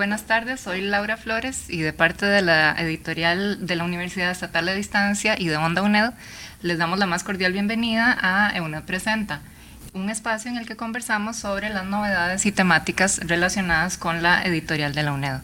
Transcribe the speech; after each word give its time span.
Buenas 0.00 0.22
tardes, 0.22 0.60
soy 0.60 0.80
Laura 0.80 1.18
Flores 1.18 1.68
y 1.68 1.82
de 1.82 1.92
parte 1.92 2.24
de 2.24 2.40
la 2.40 2.74
editorial 2.78 3.66
de 3.66 3.76
la 3.76 3.84
Universidad 3.84 4.30
Estatal 4.30 4.64
de 4.64 4.74
Distancia 4.74 5.38
y 5.38 5.48
de 5.48 5.58
Onda 5.58 5.82
UNED 5.82 6.12
les 6.62 6.78
damos 6.78 6.98
la 6.98 7.04
más 7.04 7.22
cordial 7.22 7.52
bienvenida 7.52 8.16
a 8.18 8.56
EUNED 8.56 8.84
Presenta, 8.84 9.42
un 9.92 10.08
espacio 10.08 10.50
en 10.50 10.56
el 10.56 10.64
que 10.66 10.74
conversamos 10.74 11.36
sobre 11.36 11.68
las 11.68 11.84
novedades 11.84 12.46
y 12.46 12.50
temáticas 12.50 13.20
relacionadas 13.26 13.98
con 13.98 14.22
la 14.22 14.42
editorial 14.42 14.94
de 14.94 15.02
la 15.02 15.12
UNED. 15.12 15.40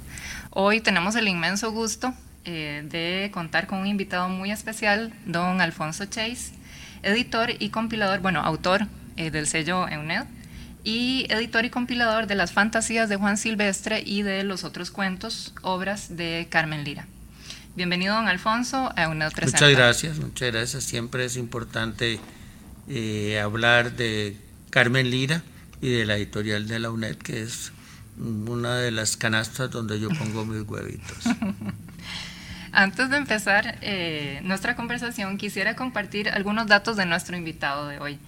Hoy 0.49 0.81
tenemos 0.81 1.17
el 1.17 1.29
inmenso 1.29 1.71
gusto 1.71 2.15
eh, 2.47 2.83
de 2.89 3.31
contar 3.35 3.67
con 3.67 3.81
un 3.81 3.87
invitado 3.87 4.31
muy 4.31 4.53
especial, 4.53 5.13
don 5.27 5.61
Alfonso 5.61 6.07
Chase, 6.07 6.55
editor 7.03 7.51
y 7.59 7.69
compilador, 7.69 8.21
bueno, 8.21 8.41
autor 8.41 8.87
eh, 9.19 9.31
del 9.31 9.49
sello 9.49 9.87
EUNED 9.87 10.25
y 10.87 11.27
editor 11.31 11.65
y 11.65 11.71
compilador 11.71 12.29
de 12.29 12.37
las 12.37 12.53
fantasías 12.53 13.09
de 13.09 13.17
Juan 13.17 13.37
Silvestre 13.37 14.05
y 14.07 14.23
de 14.23 14.45
los 14.45 14.63
otros 14.63 14.93
cuentos, 14.93 15.53
obras 15.63 16.17
de 16.17 16.47
Carmen 16.49 16.85
Lira. 16.85 17.09
Bienvenido, 17.75 18.15
don 18.15 18.29
Alfonso, 18.29 18.93
a 18.97 19.09
UNED 19.09 19.33
Presenta. 19.33 19.67
Muchas 19.67 19.77
gracias, 19.77 20.19
muchas 20.21 20.53
gracias. 20.53 20.85
Siempre 20.85 21.25
es 21.25 21.37
importante 21.37 22.21
eh, 22.89 23.41
hablar 23.41 23.97
de 23.97 24.37
Carmen 24.71 25.11
Lira 25.11 25.43
y 25.81 25.91
de 25.91 26.07
la 26.07 26.19
editorial 26.19 26.69
de 26.69 26.79
la 26.79 26.93
UNED, 26.93 27.17
que 27.17 27.43
es 27.43 27.73
una 28.17 28.77
de 28.77 28.93
las 28.93 29.17
canastas 29.17 29.73
donde 29.73 29.99
yo 29.99 30.09
pongo 30.11 30.47
mis 30.47 30.63
huevitos. 30.69 31.19
Antes 32.71 33.11
de 33.11 33.17
empezar 33.17 33.77
eh, 33.81 34.41
nuestra 34.45 34.77
conversación, 34.77 35.37
quisiera 35.37 35.75
compartir 35.75 36.29
algunos 36.29 36.69
datos 36.69 36.97
de 36.97 37.07
nuestro 37.07 37.37
invitado 37.37 37.89
de 37.89 37.99
hoy. 37.99 38.21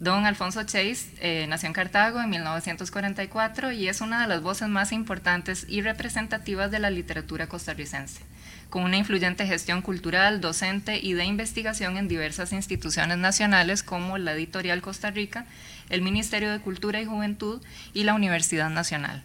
Don 0.00 0.24
Alfonso 0.24 0.62
Chase 0.62 1.10
eh, 1.20 1.44
nació 1.46 1.66
en 1.66 1.74
Cartago 1.74 2.22
en 2.22 2.30
1944 2.30 3.70
y 3.72 3.86
es 3.86 4.00
una 4.00 4.22
de 4.22 4.28
las 4.28 4.40
voces 4.40 4.66
más 4.66 4.92
importantes 4.92 5.66
y 5.68 5.82
representativas 5.82 6.70
de 6.70 6.78
la 6.78 6.88
literatura 6.88 7.48
costarricense, 7.48 8.22
con 8.70 8.84
una 8.84 8.96
influyente 8.96 9.46
gestión 9.46 9.82
cultural, 9.82 10.40
docente 10.40 10.98
y 11.02 11.12
de 11.12 11.26
investigación 11.26 11.98
en 11.98 12.08
diversas 12.08 12.54
instituciones 12.54 13.18
nacionales 13.18 13.82
como 13.82 14.16
la 14.16 14.32
Editorial 14.32 14.80
Costa 14.80 15.10
Rica, 15.10 15.44
el 15.90 16.00
Ministerio 16.00 16.50
de 16.50 16.60
Cultura 16.60 17.02
y 17.02 17.04
Juventud 17.04 17.60
y 17.92 18.04
la 18.04 18.14
Universidad 18.14 18.70
Nacional. 18.70 19.22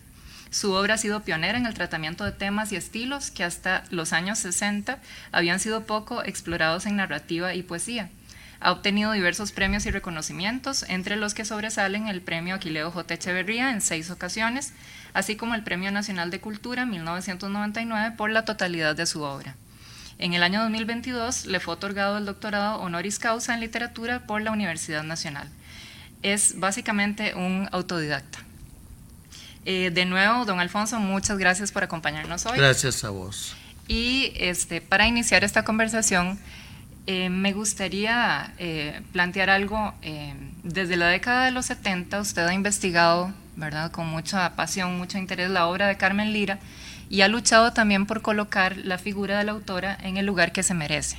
Su 0.50 0.74
obra 0.74 0.96
ha 0.96 0.98
sido 0.98 1.24
pionera 1.24 1.58
en 1.58 1.68
el 1.68 1.74
tratamiento 1.74 2.26
de 2.26 2.34
temas 2.34 2.74
y 2.74 2.76
estilos 2.76 3.32
que 3.32 3.46
hasta 3.46 3.86
los 3.92 4.12
años 4.12 4.40
60 4.40 5.00
habían 5.32 5.62
sido 5.62 5.86
poco 5.86 6.22
explorados 6.26 6.86
en 6.86 6.98
narrativa 6.98 7.54
y 7.54 7.64
poesía. 7.64 8.10
Ha 8.60 8.72
obtenido 8.72 9.12
diversos 9.12 9.52
premios 9.52 9.86
y 9.86 9.92
reconocimientos, 9.92 10.84
entre 10.88 11.16
los 11.16 11.34
que 11.34 11.46
sobresalen 11.46 12.08
el 12.08 12.22
Premio 12.22 12.56
Aquileo 12.56 12.92
J. 12.92 13.14
Echeverría 13.14 13.72
en 13.72 13.82
seis 13.82 14.10
ocasiones, 14.10 14.74
así 15.14 15.36
como 15.36 15.56
el 15.56 15.64
Premio 15.64 15.92
Nacional 15.92 16.32
de 16.32 16.40
Cultura 16.40 16.86
1999 16.86 18.16
por 18.18 18.30
la 18.30 18.46
totalidad 18.46 18.96
de 18.96 19.06
su 19.06 19.22
obra. 19.22 19.56
En 20.18 20.34
el 20.34 20.44
año 20.44 20.62
2022 20.62 21.46
le 21.46 21.60
fue 21.60 21.74
otorgado 21.74 22.18
el 22.18 22.26
doctorado 22.26 22.80
honoris 22.80 23.20
causa 23.20 23.54
en 23.54 23.60
literatura 23.60 24.26
por 24.26 24.42
la 24.42 24.52
Universidad 24.52 25.04
Nacional. 25.04 25.50
Es 26.22 26.58
básicamente 26.58 27.36
un 27.36 27.68
autodidacta. 27.72 28.40
Eh, 29.66 29.92
de 29.94 30.06
nuevo, 30.06 30.46
don 30.46 30.60
Alfonso, 30.60 31.00
muchas 31.00 31.38
gracias 31.38 31.72
por 31.72 31.84
acompañarnos 31.84 32.46
hoy. 32.46 32.58
Gracias 32.58 33.04
a 33.04 33.10
vos. 33.10 33.56
Y 33.88 34.32
este, 34.36 34.80
para 34.80 35.08
iniciar 35.08 35.44
esta 35.44 35.66
conversación, 35.66 36.40
eh, 37.08 37.30
me 37.30 37.54
gustaría 37.54 38.54
eh, 38.58 39.02
plantear 39.12 39.50
algo. 39.50 39.94
Eh, 40.02 40.34
desde 40.64 40.98
la 40.98 41.08
década 41.08 41.46
de 41.46 41.52
los 41.52 41.68
70 41.68 42.20
usted 42.20 42.46
ha 42.48 42.54
investigado, 42.54 43.32
¿verdad?, 43.56 43.92
con 43.92 44.08
mucha 44.08 44.56
pasión, 44.56 44.98
mucho 44.98 45.18
interés 45.18 45.50
la 45.50 45.68
obra 45.68 45.88
de 45.88 45.98
Carmen 45.98 46.34
Lira 46.34 46.60
y 47.10 47.22
ha 47.22 47.28
luchado 47.28 47.74
también 47.74 48.08
por 48.08 48.22
colocar 48.22 48.78
la 48.78 48.98
figura 48.98 49.38
de 49.38 49.44
la 49.44 49.52
autora 49.52 49.98
en 50.02 50.18
el 50.18 50.26
lugar 50.26 50.52
que 50.52 50.64
se 50.64 50.74
merece. 50.74 51.18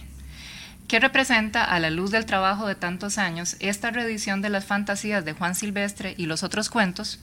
¿Qué 0.88 1.00
representa, 1.00 1.64
a 1.64 1.80
la 1.80 1.90
luz 1.90 2.10
del 2.10 2.26
trabajo 2.26 2.66
de 2.66 2.74
tantos 2.74 3.18
años, 3.18 3.56
esta 3.60 3.90
reedición 3.90 4.40
de 4.40 4.50
las 4.50 4.64
fantasías 4.64 5.24
de 5.24 5.32
Juan 5.32 5.54
Silvestre 5.54 6.14
y 6.16 6.26
los 6.26 6.42
otros 6.42 6.68
cuentos, 6.68 7.20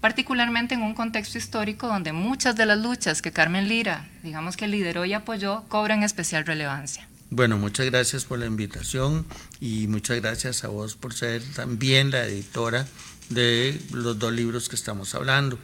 particularmente 0.00 0.74
en 0.74 0.82
un 0.82 0.94
contexto 0.94 1.38
histórico 1.38 1.86
donde 1.86 2.12
muchas 2.12 2.56
de 2.56 2.66
las 2.66 2.78
luchas 2.78 3.22
que 3.22 3.32
Carmen 3.32 3.68
Lira, 3.68 4.06
digamos 4.22 4.56
que 4.56 4.68
lideró 4.68 5.04
y 5.04 5.12
apoyó, 5.12 5.64
cobran 5.68 6.02
especial 6.02 6.44
relevancia? 6.44 7.06
Bueno, 7.30 7.58
muchas 7.58 7.86
gracias 7.86 8.24
por 8.24 8.38
la 8.38 8.46
invitación 8.46 9.26
y 9.60 9.86
muchas 9.88 10.20
gracias 10.20 10.62
a 10.64 10.68
vos 10.68 10.94
por 10.94 11.14
ser 11.14 11.42
también 11.54 12.10
la 12.10 12.26
editora 12.26 12.86
de 13.30 13.80
los 13.92 14.18
dos 14.18 14.32
libros 14.32 14.68
que 14.68 14.76
estamos 14.76 15.14
hablando. 15.14 15.58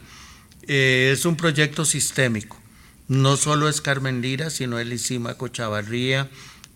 Eh, 0.63 1.11
es 1.13 1.25
un 1.25 1.37
proyecto 1.37 1.85
sistémico. 1.85 2.59
No 3.07 3.37
solo 3.37 3.69
es 3.69 3.81
Carmen 3.81 4.21
Lira, 4.21 4.49
sino 4.49 4.79
Elisima 4.79 5.35
Cochavarría, 5.35 6.29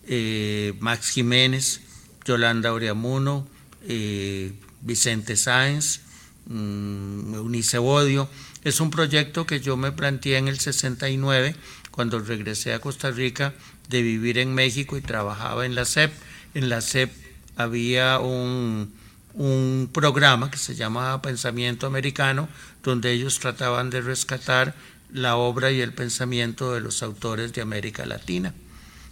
eh, 0.06 0.74
Max 0.80 1.10
Jiménez, 1.10 1.80
Yolanda 2.24 2.72
Oriamuno, 2.72 3.46
eh, 3.88 4.52
Vicente 4.82 5.36
Sáenz, 5.36 6.00
um, 6.48 7.34
Unice 7.34 7.78
Bodio. 7.78 8.28
Es 8.64 8.80
un 8.80 8.90
proyecto 8.90 9.46
que 9.46 9.60
yo 9.60 9.76
me 9.76 9.92
planteé 9.92 10.38
en 10.38 10.48
el 10.48 10.58
69, 10.58 11.56
cuando 11.90 12.18
regresé 12.18 12.74
a 12.74 12.80
Costa 12.80 13.10
Rica 13.10 13.54
de 13.88 14.02
vivir 14.02 14.38
en 14.38 14.54
México 14.54 14.96
y 14.96 15.00
trabajaba 15.00 15.66
en 15.66 15.74
la 15.74 15.84
CEP. 15.84 16.12
En 16.54 16.68
la 16.68 16.80
CEP 16.80 17.12
había 17.56 18.18
un, 18.18 18.92
un 19.34 19.90
programa 19.92 20.50
que 20.50 20.58
se 20.58 20.74
llamaba 20.74 21.22
Pensamiento 21.22 21.86
Americano, 21.86 22.48
donde 22.82 23.12
ellos 23.12 23.38
trataban 23.38 23.90
de 23.90 24.00
rescatar 24.00 24.74
la 25.12 25.36
obra 25.36 25.70
y 25.70 25.80
el 25.80 25.92
pensamiento 25.92 26.72
de 26.72 26.80
los 26.80 27.02
autores 27.02 27.52
de 27.52 27.62
América 27.62 28.06
Latina. 28.06 28.54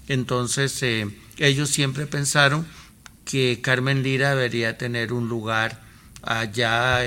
Entonces, 0.09 0.83
eh, 0.83 1.09
ellos 1.39 1.71
siempre 1.71 2.07
pensaron 2.07 2.67
que 3.25 3.61
Carmen 3.63 4.03
Lira 4.03 4.31
debería 4.31 4.77
tener 4.77 5.13
un 5.13 5.29
lugar 5.29 5.81
allá. 6.23 7.01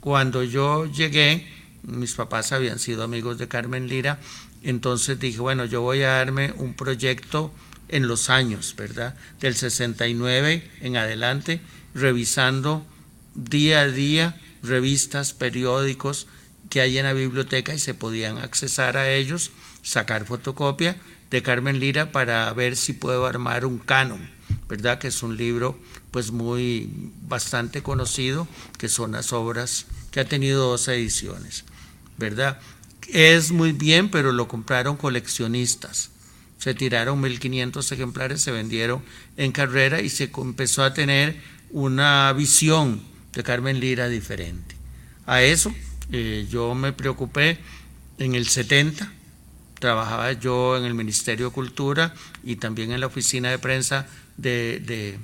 Cuando 0.00 0.42
yo 0.42 0.86
llegué, 0.86 1.46
mis 1.82 2.14
papás 2.14 2.52
habían 2.52 2.78
sido 2.78 3.02
amigos 3.02 3.38
de 3.38 3.48
Carmen 3.48 3.88
Lira, 3.88 4.18
entonces 4.62 5.18
dije, 5.18 5.40
bueno, 5.40 5.64
yo 5.64 5.82
voy 5.82 6.02
a 6.02 6.14
darme 6.14 6.52
un 6.56 6.74
proyecto 6.74 7.52
en 7.88 8.08
los 8.08 8.30
años, 8.30 8.74
¿verdad? 8.76 9.14
Del 9.40 9.54
69 9.54 10.70
en 10.80 10.96
adelante, 10.96 11.60
revisando 11.94 12.86
día 13.34 13.80
a 13.80 13.88
día 13.88 14.40
revistas, 14.62 15.32
periódicos 15.32 16.26
que 16.70 16.80
hay 16.80 16.98
en 16.98 17.04
la 17.04 17.12
biblioteca 17.12 17.74
y 17.74 17.78
se 17.78 17.94
podían 17.94 18.38
accesar 18.38 18.96
a 18.96 19.10
ellos, 19.10 19.50
sacar 19.82 20.26
fotocopia 20.26 20.96
de 21.30 21.42
Carmen 21.42 21.80
Lira 21.80 22.12
para 22.12 22.52
ver 22.52 22.76
si 22.76 22.92
puedo 22.92 23.26
armar 23.26 23.64
un 23.64 23.78
canon, 23.78 24.28
¿verdad? 24.68 24.98
Que 24.98 25.08
es 25.08 25.22
un 25.22 25.36
libro 25.36 25.78
pues 26.10 26.30
muy 26.30 26.90
bastante 27.22 27.82
conocido, 27.82 28.48
que 28.78 28.88
son 28.88 29.12
las 29.12 29.32
obras 29.32 29.86
que 30.10 30.20
ha 30.20 30.24
tenido 30.24 30.68
dos 30.68 30.88
ediciones, 30.88 31.64
¿verdad? 32.16 32.58
Es 33.08 33.50
muy 33.50 33.72
bien, 33.72 34.10
pero 34.10 34.32
lo 34.32 34.48
compraron 34.48 34.96
coleccionistas. 34.96 36.10
Se 36.58 36.74
tiraron 36.74 37.22
1.500 37.22 37.92
ejemplares, 37.92 38.42
se 38.42 38.50
vendieron 38.50 39.02
en 39.36 39.52
carrera 39.52 40.00
y 40.00 40.08
se 40.08 40.30
empezó 40.36 40.82
a 40.82 40.92
tener 40.92 41.40
una 41.70 42.32
visión 42.32 43.02
de 43.32 43.42
Carmen 43.42 43.80
Lira 43.80 44.08
diferente. 44.08 44.74
A 45.26 45.42
eso 45.42 45.72
eh, 46.10 46.46
yo 46.50 46.74
me 46.74 46.92
preocupé 46.92 47.58
en 48.18 48.34
el 48.34 48.48
70, 48.48 49.12
trabajaba 49.78 50.32
yo 50.32 50.76
en 50.76 50.84
el 50.84 50.94
Ministerio 50.94 51.46
de 51.46 51.52
Cultura 51.52 52.14
y 52.42 52.56
también 52.56 52.92
en 52.92 53.00
la 53.00 53.06
oficina 53.06 53.50
de 53.50 53.58
prensa 53.58 54.06
de, 54.36 54.80
de 54.80 55.18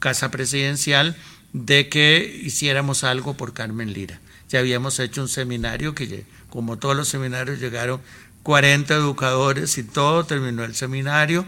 Casa 0.00 0.30
Presidencial 0.30 1.16
de 1.52 1.88
que 1.88 2.40
hiciéramos 2.42 3.04
algo 3.04 3.34
por 3.34 3.52
Carmen 3.52 3.92
Lira. 3.92 4.20
Ya 4.50 4.58
habíamos 4.58 4.98
hecho 4.98 5.22
un 5.22 5.28
seminario 5.28 5.94
que 5.94 6.24
como 6.50 6.76
todos 6.76 6.96
los 6.96 7.08
seminarios, 7.08 7.60
llegaron 7.60 8.00
40 8.42 8.94
educadores 8.94 9.78
y 9.78 9.84
todo, 9.84 10.24
terminó 10.24 10.64
el 10.64 10.74
seminario 10.74 11.46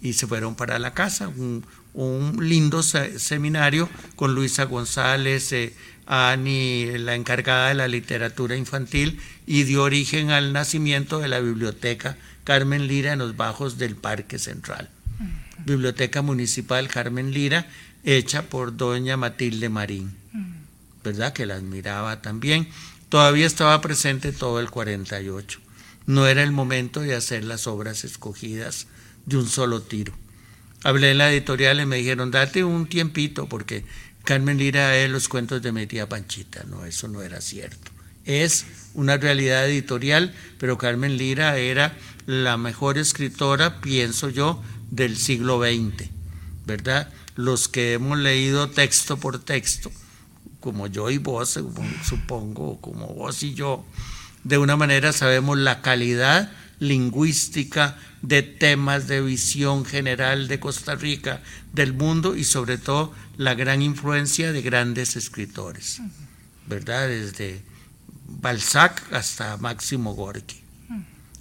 y 0.00 0.12
se 0.12 0.26
fueron 0.26 0.54
para 0.54 0.78
la 0.78 0.94
casa. 0.94 1.28
Un, 1.28 1.64
un 1.94 2.48
lindo 2.48 2.82
seminario 2.82 3.88
con 4.16 4.34
Luisa 4.34 4.64
González, 4.64 5.52
eh, 5.52 5.74
Ani, 6.06 6.98
la 6.98 7.14
encargada 7.14 7.68
de 7.68 7.74
la 7.74 7.88
literatura 7.88 8.56
infantil, 8.56 9.20
y 9.46 9.62
dio 9.62 9.82
origen 9.82 10.30
al 10.30 10.52
nacimiento 10.52 11.18
de 11.18 11.28
la 11.28 11.40
biblioteca 11.40 12.16
Carmen 12.44 12.86
Lira 12.86 13.14
en 13.14 13.20
los 13.20 13.36
bajos 13.36 13.78
del 13.78 13.96
Parque 13.96 14.38
Central. 14.38 14.90
Biblioteca 15.64 16.20
Municipal 16.20 16.88
Carmen 16.88 17.32
Lira, 17.32 17.66
hecha 18.04 18.42
por 18.42 18.76
doña 18.76 19.16
Matilde 19.16 19.70
Marín, 19.70 20.14
¿verdad? 21.04 21.32
Que 21.32 21.46
la 21.46 21.54
admiraba 21.54 22.22
también. 22.22 22.68
Todavía 23.08 23.46
estaba 23.46 23.80
presente 23.80 24.32
todo 24.32 24.58
el 24.58 24.70
48. 24.70 25.60
No 26.06 26.26
era 26.26 26.42
el 26.42 26.50
momento 26.50 27.00
de 27.00 27.14
hacer 27.14 27.44
las 27.44 27.66
obras 27.66 28.04
escogidas 28.04 28.88
de 29.26 29.36
un 29.36 29.48
solo 29.48 29.82
tiro. 29.82 30.12
Hablé 30.82 31.12
en 31.12 31.18
la 31.18 31.30
editorial 31.30 31.80
y 31.80 31.86
me 31.86 31.98
dijeron, 31.98 32.30
date 32.30 32.64
un 32.64 32.86
tiempito 32.86 33.48
porque 33.48 33.84
Carmen 34.24 34.58
Lira 34.58 34.96
es 34.96 35.10
los 35.10 35.28
cuentos 35.28 35.62
de 35.62 35.72
mi 35.72 35.86
tía 35.86 36.08
Panchita. 36.08 36.64
No, 36.64 36.84
eso 36.84 37.08
no 37.08 37.22
era 37.22 37.40
cierto. 37.40 37.90
Es 38.24 38.66
una 38.94 39.16
realidad 39.16 39.68
editorial, 39.68 40.34
pero 40.58 40.78
Carmen 40.78 41.16
Lira 41.16 41.56
era 41.58 41.96
la 42.26 42.56
mejor 42.56 42.98
escritora, 42.98 43.80
pienso 43.80 44.30
yo, 44.30 44.62
del 44.90 45.16
siglo 45.16 45.60
XX, 45.60 46.08
¿verdad? 46.66 47.10
Los 47.34 47.68
que 47.68 47.94
hemos 47.94 48.18
leído 48.18 48.70
texto 48.70 49.18
por 49.18 49.38
texto, 49.38 49.90
como 50.64 50.86
yo 50.86 51.10
y 51.10 51.18
vos, 51.18 51.60
supongo, 52.02 52.80
como 52.80 53.08
vos 53.08 53.42
y 53.42 53.52
yo, 53.52 53.84
de 54.44 54.56
una 54.56 54.76
manera 54.76 55.12
sabemos 55.12 55.58
la 55.58 55.82
calidad 55.82 56.50
lingüística 56.78 57.98
de 58.22 58.40
temas 58.40 59.06
de 59.06 59.20
visión 59.20 59.84
general 59.84 60.48
de 60.48 60.60
Costa 60.60 60.94
Rica, 60.94 61.42
del 61.74 61.92
mundo 61.92 62.34
y 62.34 62.44
sobre 62.44 62.78
todo 62.78 63.12
la 63.36 63.52
gran 63.52 63.82
influencia 63.82 64.52
de 64.52 64.62
grandes 64.62 65.16
escritores, 65.16 66.00
¿verdad? 66.66 67.08
Desde 67.08 67.60
Balzac 68.26 69.02
hasta 69.12 69.58
Máximo 69.58 70.14
Gorki. 70.14 70.62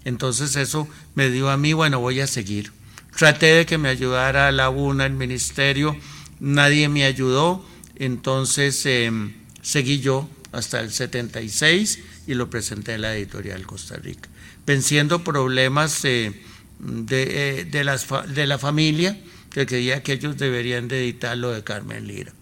Entonces 0.03 0.57
eso 0.57 0.85
me 1.15 1.29
dio 1.29 1.49
a 1.49 1.55
mí, 1.55 1.71
bueno, 1.71 2.01
voy 2.01 2.19
a 2.19 2.27
seguir. 2.27 2.73
Traté 3.15 3.45
de 3.53 3.65
que 3.65 3.77
me 3.77 3.87
ayudara 3.87 4.51
la 4.51 4.69
UNA, 4.69 5.05
el 5.05 5.13
ministerio, 5.13 5.95
nadie 6.41 6.89
me 6.89 7.05
ayudó, 7.05 7.65
entonces 7.95 8.85
em, 8.85 9.33
seguí 9.61 9.99
yo 9.99 10.29
hasta 10.51 10.79
el 10.79 10.91
76 10.91 11.99
y 12.27 12.33
lo 12.35 12.49
presenté 12.49 12.93
en 12.93 13.01
la 13.01 13.15
editorial 13.15 13.65
Costa 13.65 13.95
Rica, 13.97 14.29
venciendo 14.65 15.23
problemas 15.23 16.03
eh, 16.05 16.41
de, 16.79 17.59
eh, 17.59 17.65
de, 17.65 17.83
las, 17.83 18.07
de 18.33 18.47
la 18.47 18.57
familia, 18.57 19.19
que 19.49 19.65
creía 19.65 20.01
que 20.03 20.13
ellos 20.13 20.37
deberían 20.37 20.87
de 20.87 21.03
editar 21.03 21.37
lo 21.37 21.51
de 21.51 21.63
Carmen 21.63 22.07
Lira. 22.07 22.33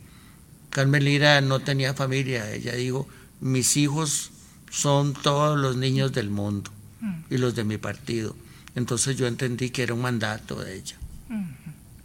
Carmen 0.69 1.03
Lira 1.03 1.42
no 1.42 1.59
tenía 1.59 1.94
familia, 1.94 2.51
ella 2.53 2.74
dijo, 2.74 3.07
mis 3.42 3.75
hijos 3.75 4.31
son 4.69 5.13
todos 5.13 5.59
los 5.59 5.75
niños 5.75 6.13
del 6.13 6.30
mundo 6.30 6.71
y 7.30 7.38
los 7.38 7.56
de 7.56 7.65
mi 7.65 7.77
partido. 7.77 8.36
Entonces 8.75 9.18
yo 9.18 9.27
entendí 9.27 9.69
que 9.69 9.83
era 9.83 9.94
un 9.94 10.01
mandato 10.01 10.63
de 10.63 10.75
ella. 10.77 10.95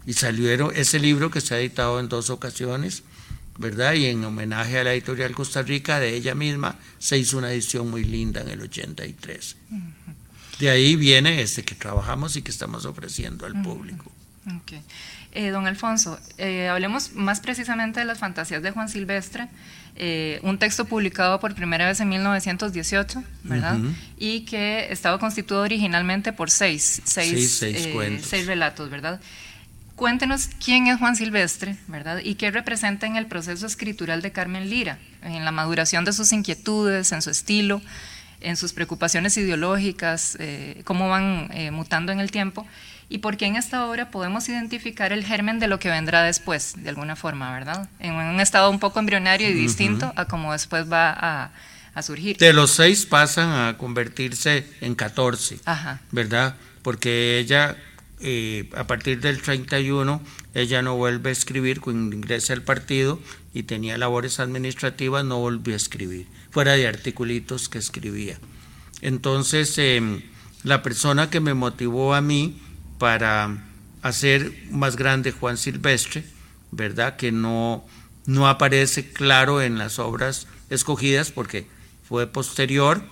Y 0.05 0.13
salió 0.15 0.73
ese 0.73 0.99
libro 0.99 1.31
que 1.31 1.41
se 1.41 1.55
ha 1.55 1.61
editado 1.61 2.01
en 2.01 2.09
dos 2.09 2.31
ocasiones, 2.31 3.03
¿verdad? 3.59 3.95
Y 3.95 4.07
en 4.07 4.25
homenaje 4.25 4.79
a 4.79 4.85
la 4.85 4.93
editorial 4.93 5.33
Costa 5.35 5.63
Rica 5.63 6.01
de 6.01 6.15
ella 6.15 6.35
misma 6.35 6.77
se 6.99 7.19
hizo 7.19 7.39
una 7.39 7.51
edición 7.51 7.91
muy 7.91 8.05
linda 8.05 8.41
en 8.41 8.49
el 8.49 8.61
83. 8.61 9.57
De 10.59 10.71
ahí 10.71 10.97
viene 10.97 11.43
este 11.43 11.65
que 11.65 11.75
trabajamos 11.75 12.37
y 12.37 12.43
que 12.43 12.51
estamos 12.51 12.85
ofreciendo 12.85 13.47
al 13.47 13.61
público. 13.63 14.11
Eh, 15.33 15.51
don 15.51 15.67
Alfonso, 15.67 16.19
eh, 16.39 16.69
hablemos 16.69 17.13
más 17.13 17.41
precisamente 17.41 18.01
de 18.01 18.07
las 18.07 18.19
fantasías 18.19 18.63
de 18.63 18.71
Juan 18.71 18.89
Silvestre, 18.89 19.49
eh, 19.97 20.41
un 20.43 20.59
texto 20.59 20.87
publicado 20.87 21.41
por 21.41 21.55
primera 21.55 21.87
vez 21.87 22.01
en 22.01 22.09
1918, 22.09 23.23
¿verdad? 23.43 23.79
Y 24.19 24.47
que 24.47 24.91
estaba 24.91 25.19
constituido 25.19 25.63
originalmente 25.63 26.33
por 26.33 26.51
seis, 26.51 27.03
seis, 27.05 27.59
seis, 27.59 28.47
relatos, 28.47 28.89
¿verdad? 28.89 29.21
Cuéntenos 29.97 30.51
quién 30.65 30.87
es 30.87 30.99
Juan 30.99 31.17
Silvestre, 31.17 31.77
¿verdad? 31.89 32.21
Y 32.23 32.35
qué 32.37 32.51
representa 32.51 33.07
en 33.07 33.17
el 33.17 33.27
proceso 33.27 33.67
escritural 33.67 34.23
de 34.23 34.31
Carmen 34.31 34.71
Lira, 34.71 34.99
en 35.23 35.45
la 35.45 35.53
maduración 35.53 36.05
de 36.05 36.13
sus 36.13 36.33
inquietudes, 36.33 37.13
en 37.13 37.23
su 37.23 37.31
estilo, 37.31 37.81
en 38.41 38.57
sus 38.57 38.73
preocupaciones 38.75 39.37
ideológicas, 39.39 40.37
cómo 40.85 41.09
van 41.09 41.51
mutando 41.73 42.13
en 42.13 42.21
el 42.21 42.31
tiempo 42.31 42.67
y 43.09 43.19
porque 43.19 43.47
en 43.47 43.57
esta 43.57 43.87
obra 43.87 44.11
podemos 44.11 44.49
identificar 44.49 45.13
el 45.13 45.25
germen 45.25 45.59
de 45.59 45.69
lo 45.69 45.79
que 45.79 45.89
vendrá 45.89 46.23
después, 46.23 46.75
de 46.77 46.89
alguna 46.89 47.15
forma, 47.15 47.53
¿verdad? 47.53 47.89
En 48.01 48.15
un 48.15 48.41
estado 48.41 48.71
un 48.71 48.81
poco 48.81 48.99
embrionario 48.99 49.49
y 49.49 49.53
distinto 49.53 50.13
a 50.17 50.25
como 50.25 50.53
después 50.53 50.91
va 50.91 51.11
a, 51.13 51.51
a, 51.95 52.03
surgir. 52.03 52.37
De 52.39 52.53
los 52.53 52.73
seis 52.73 53.07
pasan 53.07 53.53
a 53.53 53.79
convertirse 53.79 54.67
en 54.81 54.95
catorce, 54.95 55.61
¿verdad? 56.11 56.57
Porque 56.83 57.39
ella, 57.39 57.77
eh, 58.21 58.71
a 58.77 58.87
partir 58.87 59.21
del 59.21 59.43
31, 59.43 60.23
ella 60.55 60.83
no 60.83 60.97
vuelve 60.97 61.31
a 61.31 61.33
escribir, 61.33 61.81
cuando 61.81 62.17
ingresa 62.17 62.53
al 62.53 62.63
partido 62.63 63.21
y 63.53 63.65
tenía 63.65 63.99
labores 63.99 64.41
administrativas, 64.41 65.25
no 65.25 65.39
volvió 65.39 65.75
a 65.75 65.77
escribir, 65.77 66.27
fuera 66.51 66.73
de 66.73 66.87
articulitos 66.87 67.69
que 67.69 67.79
escribía. 67.79 68.39
Entonces, 69.03 69.77
em, 69.79 70.23
la 70.63 70.83
persona 70.83 71.31
que 71.31 71.41
me 71.41 71.55
motivó 71.55 72.15
a 72.15 72.21
mí, 72.21 72.61
para 72.99 73.63
hacer 74.03 74.53
más 74.71 74.97
grande 74.97 75.33
Juan 75.33 75.57
Silvestre, 75.57 76.25
¿verdad? 76.71 77.17
Que 77.17 77.33
no, 77.33 77.85
no 78.25 78.49
aparece 78.49 79.13
claro 79.13 79.61
en 79.61 79.79
las 79.79 79.99
obras 79.99 80.47
escogidas 80.71 81.31
porque 81.31 81.67
fue 82.09 82.27
posterior, 82.27 83.03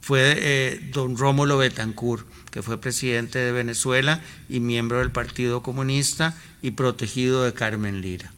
fue 0.00 0.34
eh, 0.36 0.90
don 0.92 1.16
Rómulo 1.16 1.58
Betancourt, 1.58 2.26
que 2.52 2.62
fue 2.62 2.80
presidente 2.80 3.40
de 3.40 3.50
Venezuela 3.50 4.20
y 4.48 4.60
miembro 4.60 5.00
del 5.00 5.10
Partido 5.10 5.64
Comunista 5.64 6.36
y 6.62 6.70
protegido 6.70 7.42
de 7.42 7.52
Carmen 7.52 8.00
Lira. 8.00 8.32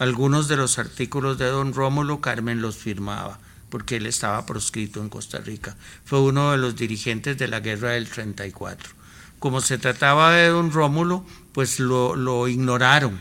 Algunos 0.00 0.48
de 0.48 0.56
los 0.56 0.80
artículos 0.80 1.38
de 1.38 1.46
don 1.46 1.74
Rómulo, 1.74 2.20
Carmen 2.20 2.60
los 2.60 2.76
firmaba, 2.76 3.38
porque 3.68 3.98
él 3.98 4.06
estaba 4.06 4.44
proscrito 4.46 5.00
en 5.00 5.08
Costa 5.08 5.38
Rica. 5.38 5.76
Fue 6.04 6.20
uno 6.20 6.50
de 6.50 6.58
los 6.58 6.74
dirigentes 6.74 7.38
de 7.38 7.46
la 7.46 7.60
guerra 7.60 7.90
del 7.90 8.08
34 8.08 8.98
como 9.40 9.62
se 9.62 9.78
trataba 9.78 10.34
de 10.34 10.48
don 10.48 10.70
Rómulo, 10.70 11.24
pues 11.52 11.80
lo, 11.80 12.46
ignoraron. 12.46 13.18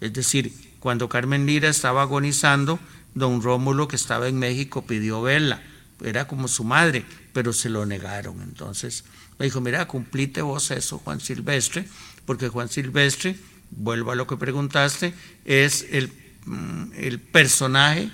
Es 0.00 0.12
decir, 0.12 0.54
cuando 0.78 1.08
Carmen 1.08 1.46
Lira 1.46 1.68
estaba 1.68 2.02
agonizando, 2.02 2.78
don 3.14 3.42
Rómulo, 3.42 3.88
que 3.88 3.96
estaba 3.96 4.28
en 4.28 4.38
México, 4.38 4.86
pidió 4.86 5.20
verla. 5.20 5.60
Era 6.02 6.28
como 6.28 6.46
su 6.46 6.62
madre, 6.62 7.04
pero 7.32 7.52
se 7.52 7.68
lo 7.68 7.84
negaron. 7.84 8.40
Entonces 8.40 9.04
me 9.38 9.46
dijo, 9.46 9.60
mira, 9.60 9.86
cumplite 9.86 10.42
vos 10.42 10.70
eso, 10.70 10.98
Juan 10.98 11.20
Silvestre, 11.20 11.86
porque 12.26 12.48
Juan 12.48 12.68
Silvestre, 12.68 13.36
vuelvo 13.70 14.12
a 14.12 14.16
lo 14.16 14.26
que 14.26 14.36
preguntaste, 14.36 15.14
es 15.44 15.86
el, 15.90 16.12
mm, 16.46 16.92
el 16.96 17.20
personaje 17.20 18.10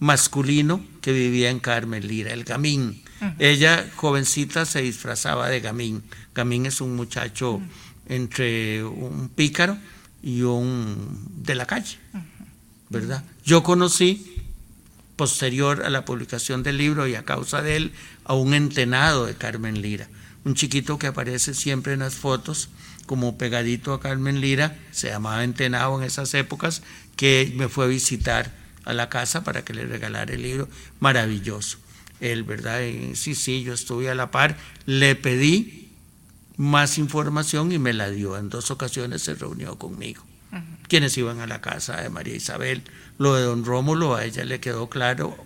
masculino 0.00 0.84
que 1.02 1.12
vivía 1.12 1.50
en 1.50 1.60
Carmen 1.60 2.06
Lira, 2.06 2.32
el 2.32 2.44
gamín. 2.44 3.02
Ella, 3.38 3.86
jovencita, 3.96 4.64
se 4.64 4.80
disfrazaba 4.80 5.48
de 5.48 5.60
gamín. 5.60 6.02
Gamín 6.34 6.64
es 6.64 6.80
un 6.80 6.96
muchacho 6.96 7.60
entre 8.08 8.82
un 8.82 9.28
pícaro 9.28 9.76
y 10.22 10.40
un 10.40 11.26
de 11.36 11.54
la 11.54 11.66
calle, 11.66 11.98
¿verdad? 12.88 13.22
Yo 13.44 13.62
conocí, 13.62 14.36
posterior 15.16 15.82
a 15.84 15.90
la 15.90 16.06
publicación 16.06 16.62
del 16.62 16.78
libro 16.78 17.06
y 17.06 17.14
a 17.14 17.26
causa 17.26 17.60
de 17.60 17.76
él, 17.76 17.92
a 18.24 18.34
un 18.34 18.54
entenado 18.54 19.26
de 19.26 19.34
Carmen 19.34 19.82
Lira, 19.82 20.08
un 20.44 20.54
chiquito 20.54 20.98
que 20.98 21.06
aparece 21.06 21.54
siempre 21.54 21.92
en 21.92 22.00
las 22.00 22.14
fotos 22.14 22.68
como 23.06 23.36
pegadito 23.36 23.92
a 23.92 24.00
Carmen 24.00 24.40
Lira, 24.40 24.78
se 24.92 25.08
llamaba 25.08 25.44
entenado 25.44 25.98
en 25.98 26.04
esas 26.06 26.32
épocas, 26.34 26.82
que 27.16 27.52
me 27.56 27.68
fue 27.68 27.86
a 27.86 27.88
visitar 27.88 28.54
a 28.84 28.92
la 28.92 29.08
casa 29.08 29.42
para 29.44 29.64
que 29.64 29.74
le 29.74 29.84
regalara 29.84 30.32
el 30.32 30.42
libro, 30.42 30.68
maravilloso 31.00 31.78
él, 32.20 32.44
¿verdad? 32.44 32.80
sí, 33.14 33.34
sí, 33.34 33.62
yo 33.62 33.72
estuve 33.72 34.10
a 34.10 34.14
la 34.14 34.30
par, 34.30 34.56
le 34.86 35.16
pedí 35.16 35.88
más 36.56 36.98
información 36.98 37.72
y 37.72 37.78
me 37.78 37.92
la 37.92 38.10
dio. 38.10 38.36
En 38.36 38.50
dos 38.50 38.70
ocasiones 38.70 39.22
se 39.22 39.34
reunió 39.34 39.78
conmigo. 39.78 40.22
Quienes 40.88 41.16
iban 41.16 41.40
a 41.40 41.46
la 41.46 41.60
casa 41.60 42.00
de 42.00 42.10
María 42.10 42.34
Isabel. 42.34 42.82
Lo 43.18 43.34
de 43.34 43.42
don 43.42 43.64
Rómulo, 43.64 44.16
a 44.16 44.24
ella 44.24 44.44
le 44.44 44.60
quedó 44.60 44.88
claro 44.88 45.36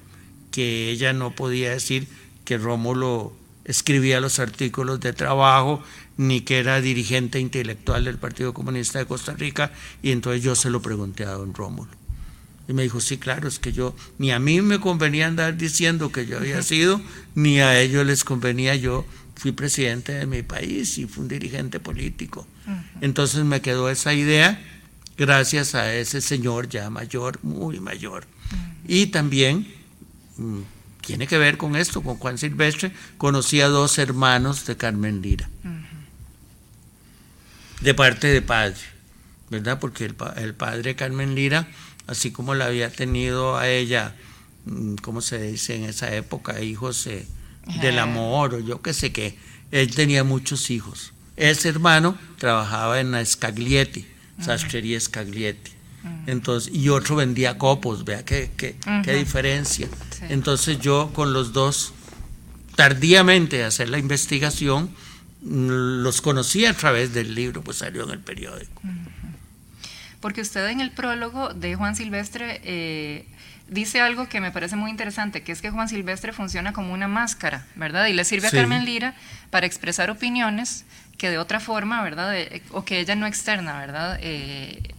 que 0.51 0.91
ella 0.91 1.13
no 1.13 1.35
podía 1.35 1.71
decir 1.71 2.09
que 2.45 2.59
Rómulo 2.59 3.37
escribía 3.65 4.21
los 4.21 4.39
artículos 4.39 5.01
de 5.01 5.13
trabajo, 5.13 5.83
ni 6.17 6.43
que 6.43 6.59
era 6.59 6.81
dirigente 6.81 7.41
intelectual 7.41 8.05
del 8.05 8.19
Partido 8.19 8.55
Comunista 8.55 8.99
de 8.99 9.07
Costa 9.07 9.35
Rica, 9.35 9.73
y 10.03 10.13
entonces 10.13 10.43
yo 10.43 10.55
se 10.55 10.71
lo 10.71 10.83
pregunté 10.83 11.25
a 11.25 11.33
don 11.33 11.55
Rómulo. 11.55 11.91
Y 12.67 12.73
me 12.73 12.83
dijo, 12.83 13.01
sí, 13.01 13.19
claro, 13.19 13.47
es 13.47 13.59
que 13.59 13.73
yo, 13.73 13.95
ni 14.19 14.31
a 14.31 14.39
mí 14.39 14.63
me 14.63 14.81
convenía 14.81 15.27
andar 15.27 15.57
diciendo 15.57 16.11
que 16.11 16.27
yo 16.27 16.39
había 16.39 16.63
sido, 16.63 17.01
ni 17.35 17.61
a 17.61 17.79
ellos 17.81 18.07
les 18.07 18.25
convenía, 18.25 18.75
yo 18.75 19.05
fui 19.35 19.53
presidente 19.53 20.13
de 20.13 20.27
mi 20.27 20.43
país 20.43 20.97
y 20.97 21.07
fui 21.07 21.23
un 21.23 21.29
dirigente 21.29 21.81
político. 21.81 22.47
Entonces 23.03 23.45
me 23.45 23.61
quedó 23.61 23.91
esa 23.91 24.15
idea 24.15 24.63
gracias 25.19 25.75
a 25.75 25.95
ese 25.95 26.21
señor 26.21 26.69
ya 26.69 26.89
mayor, 26.91 27.39
muy 27.43 27.81
mayor. 27.81 28.25
Y 28.87 29.07
también 29.07 29.67
mm, 30.37 30.61
tiene 31.05 31.27
que 31.27 31.39
ver 31.39 31.57
con 31.57 31.77
esto, 31.77 32.03
con 32.03 32.17
Juan 32.17 32.39
Silvestre, 32.39 32.93
conocí 33.19 33.61
a 33.61 33.69
dos 33.69 33.99
hermanos 33.99 34.67
de 34.67 34.77
Carmen 34.77 35.23
Lira, 35.23 35.49
de 37.81 37.95
parte 37.95 38.29
de 38.29 38.43
padre, 38.43 38.81
¿verdad? 39.51 39.79
Porque 39.79 40.05
el, 40.05 40.15
el, 40.37 40.55
padre 40.55 40.97
Carmen 40.97 41.35
Lira, 41.35 41.69
así 42.07 42.31
como 42.31 42.55
la 42.55 42.67
había 42.67 42.91
tenido 42.91 43.57
a 43.57 43.69
ella, 43.69 44.15
mm, 44.65 44.97
¿cómo 44.97 45.21
se 45.21 45.41
dice 45.41 45.77
en 45.77 45.85
esa 45.85 46.15
época? 46.15 46.61
Hijos 46.61 47.09
del 47.81 47.99
amor 47.99 48.55
o 48.55 48.61
yo 48.61 48.81
qué 48.81 48.93
sé 48.93 49.13
qué, 49.13 49.39
él 49.71 49.95
tenía 49.95 50.25
muchos 50.25 50.71
hijos. 50.71 51.13
Ese 51.37 51.69
hermano 51.69 52.17
trabajaba 52.39 53.01
en 53.01 53.11
la 53.11 53.25
Scaglietti, 53.25 54.07
sastrería 54.41 55.01
Scaglietti. 55.01 55.73
Entonces, 56.27 56.75
y 56.75 56.89
otro 56.89 57.17
vendía 57.17 57.59
copos, 57.59 58.05
vea 58.05 58.25
qué, 58.25 58.51
qué, 58.57 58.77
qué 59.05 59.15
diferencia. 59.15 59.89
Entonces 60.29 60.79
yo 60.81 61.11
con 61.15 61.33
los 61.33 61.53
dos, 61.53 61.93
tardíamente 62.77 63.65
hacer 63.65 63.89
la 63.89 63.99
investigación, 63.99 64.91
los 65.43 66.21
conocí 66.21 66.65
a 66.67 66.75
través 66.75 67.13
del 67.13 67.35
libro, 67.35 67.63
pues 67.63 67.79
salió 67.79 68.05
en 68.05 68.11
el 68.11 68.21
periódico. 68.21 68.83
Porque 70.21 70.41
usted 70.41 70.67
en 70.69 70.81
el 70.81 70.91
prólogo 70.91 71.53
de 71.53 71.75
Juan 71.75 71.97
Silvestre 71.97 72.61
eh, 72.65 73.27
dice 73.69 74.01
algo 74.01 74.29
que 74.29 74.41
me 74.41 74.51
parece 74.51 74.77
muy 74.77 74.91
interesante, 74.91 75.43
que 75.43 75.53
es 75.53 75.61
que 75.61 75.71
Juan 75.71 75.89
Silvestre 75.89 76.33
funciona 76.33 76.73
como 76.73 76.95
una 76.95 77.09
máscara, 77.09 77.67
¿verdad? 77.77 78.07
Y 78.07 78.15
le 78.15 78.25
sirve 78.25 78.49
a 78.49 78.51
Carmen 78.51 78.87
Lira 78.87 79.15
para 79.51 79.67
expresar 79.67 80.11
opiniones 80.11 80.87
que 81.19 81.31
de 81.31 81.39
otra 81.39 81.61
forma, 81.61 82.03
¿verdad? 82.03 82.35
o 82.71 82.85
que 82.85 83.01
ella 83.01 83.15
no 83.15 83.27
externa, 83.27 83.79
¿verdad? 83.79 84.19
Eh, 84.23 84.95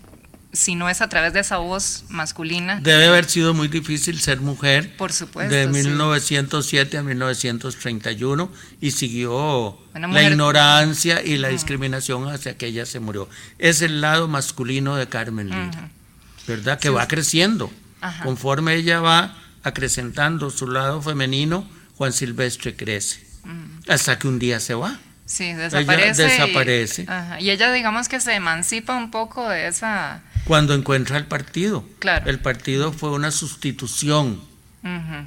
si 0.55 0.75
no 0.75 0.89
es 0.89 1.01
a 1.01 1.09
través 1.09 1.33
de 1.33 1.41
esa 1.41 1.57
voz 1.57 2.05
masculina. 2.09 2.79
Debe 2.81 3.07
haber 3.07 3.25
sido 3.25 3.53
muy 3.53 3.67
difícil 3.67 4.19
ser 4.19 4.41
mujer. 4.41 4.95
Por 4.97 5.13
supuesto. 5.13 5.53
De 5.53 5.67
1907 5.67 6.97
a 6.97 7.03
1931 7.03 8.51
y 8.81 8.91
siguió 8.91 9.77
la 9.93 10.23
ignorancia 10.23 11.21
y 11.23 11.37
la 11.37 11.49
discriminación 11.49 12.29
hacia 12.29 12.57
que 12.57 12.67
ella 12.67 12.85
se 12.85 12.99
murió. 12.99 13.29
Es 13.59 13.81
el 13.81 14.01
lado 14.01 14.27
masculino 14.27 14.95
de 14.95 15.07
Carmen 15.07 15.49
Lira, 15.49 15.89
¿verdad? 16.47 16.79
Que 16.79 16.89
va 16.89 17.07
creciendo. 17.07 17.71
Conforme 18.23 18.75
ella 18.75 18.99
va 18.99 19.35
acrecentando 19.63 20.51
su 20.51 20.67
lado 20.67 21.01
femenino, 21.01 21.67
Juan 21.97 22.13
Silvestre 22.13 22.75
crece. 22.75 23.25
Hasta 23.87 24.17
que 24.17 24.27
un 24.27 24.39
día 24.39 24.59
se 24.59 24.73
va. 24.73 24.99
Sí, 25.25 25.53
desaparece. 25.53 26.23
desaparece. 26.23 27.07
Y, 27.39 27.49
ella, 27.49 27.71
digamos 27.71 28.07
que 28.07 28.19
se 28.19 28.33
emancipa 28.35 28.95
un 28.95 29.11
poco 29.11 29.49
de 29.49 29.67
esa. 29.67 30.21
Cuando 30.45 30.73
encuentra 30.73 31.17
el 31.17 31.25
partido. 31.25 31.85
Claro. 31.99 32.29
El 32.29 32.39
partido 32.39 32.93
fue 32.93 33.11
una 33.11 33.31
sustitución 33.31 34.41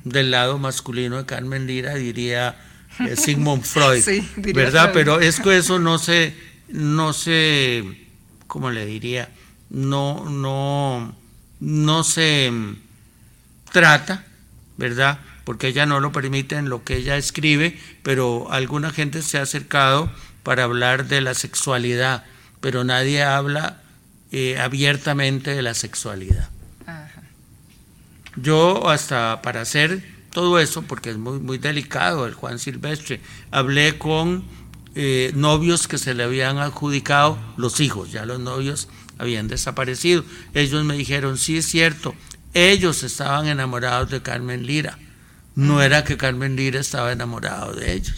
del 0.05 0.31
lado 0.31 0.59
masculino 0.59 1.17
de 1.17 1.27
Carmen 1.27 1.67
Lira, 1.67 1.97
diría 1.97 2.57
eh, 3.01 3.17
Sigmund 3.17 3.63
Freud. 3.65 4.03
sí, 4.03 4.27
¿Verdad? 4.37 4.91
Pero 4.93 5.21
es 5.21 5.41
que 5.41 5.57
eso 5.57 5.79
no 5.79 5.99
se. 5.99 6.35
No 6.69 7.13
se. 7.13 7.85
¿Cómo 8.47 8.71
le 8.71 8.87
diría? 8.87 9.29
No, 9.71 10.29
no. 10.31 11.15
No 11.61 12.05
se 12.05 12.53
trata, 13.73 14.25
¿verdad? 14.77 15.19
porque 15.49 15.69
ella 15.69 15.87
no 15.87 15.99
lo 15.99 16.13
permite 16.13 16.57
en 16.57 16.69
lo 16.69 16.85
que 16.85 16.97
ella 16.99 17.17
escribe, 17.17 17.81
pero 18.03 18.53
alguna 18.53 18.91
gente 18.91 19.23
se 19.23 19.39
ha 19.39 19.43
acercado 19.45 20.13
para 20.43 20.65
hablar 20.65 21.07
de 21.07 21.23
la 21.23 21.33
sexualidad, 21.33 22.27
pero 22.61 22.85
nadie 22.85 23.23
habla 23.23 23.81
eh, 24.33 24.59
abiertamente 24.59 25.55
de 25.55 25.63
la 25.63 25.75
sexualidad. 25.75 26.49
Yo 28.37 28.89
hasta 28.89 29.43
para 29.43 29.63
hacer 29.63 30.03
todo 30.33 30.61
eso, 30.61 30.83
porque 30.83 31.11
es 31.11 31.19
muy, 31.19 31.41
muy 31.41 31.59
delicado 31.59 32.27
el 32.27 32.35
Juan 32.35 32.59
Silvestre, 32.59 33.21
hablé 33.51 33.99
con 33.99 34.45
eh, 34.95 35.33
novios 35.35 35.89
que 35.89 35.99
se 35.99 36.15
le 36.15 36.23
habían 36.23 36.59
adjudicado 36.59 37.39
los 37.57 37.81
hijos, 37.81 38.13
ya 38.13 38.25
los 38.27 38.39
novios 38.39 38.89
habían 39.19 39.49
desaparecido. 39.49 40.25
Ellos 40.55 40.85
me 40.85 40.97
dijeron, 40.97 41.37
sí 41.37 41.57
es 41.57 41.67
cierto, 41.67 42.15
ellos 42.55 43.03
estaban 43.03 43.49
enamorados 43.49 44.11
de 44.11 44.23
Carmen 44.23 44.67
Lira 44.67 44.99
no 45.59 45.83
era 45.83 46.05
que 46.05 46.17
Carmen 46.17 46.55
Lira 46.55 46.79
estaba 46.79 47.11
enamorado 47.11 47.73
de 47.73 47.93
ellos. 47.95 48.17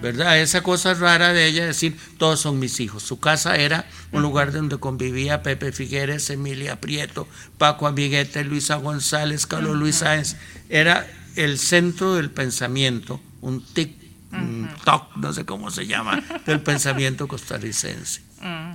¿Verdad? 0.00 0.38
Esa 0.38 0.62
cosa 0.62 0.94
rara 0.94 1.32
de 1.32 1.46
ella 1.46 1.66
decir, 1.66 1.98
todos 2.18 2.40
son 2.40 2.58
mis 2.58 2.80
hijos. 2.80 3.02
Su 3.02 3.18
casa 3.18 3.56
era 3.56 3.86
un 4.12 4.22
lugar 4.22 4.52
donde 4.52 4.78
convivía 4.78 5.42
Pepe 5.42 5.72
Figueres, 5.72 6.30
Emilia 6.30 6.80
Prieto, 6.80 7.28
Paco 7.58 7.86
Amiguete, 7.86 8.44
Luisa 8.44 8.76
González, 8.76 9.46
Carlos 9.46 9.76
Luis 9.76 9.96
Sáenz. 9.96 10.36
Era 10.68 11.06
el 11.36 11.58
centro 11.58 12.14
del 12.14 12.30
pensamiento, 12.30 13.20
un 13.40 13.64
tic, 13.64 13.94
un 14.32 14.68
toc, 14.84 15.16
no 15.16 15.32
sé 15.32 15.44
cómo 15.44 15.70
se 15.70 15.86
llama, 15.86 16.22
del 16.46 16.60
pensamiento 16.60 17.28
costarricense. 17.28 18.22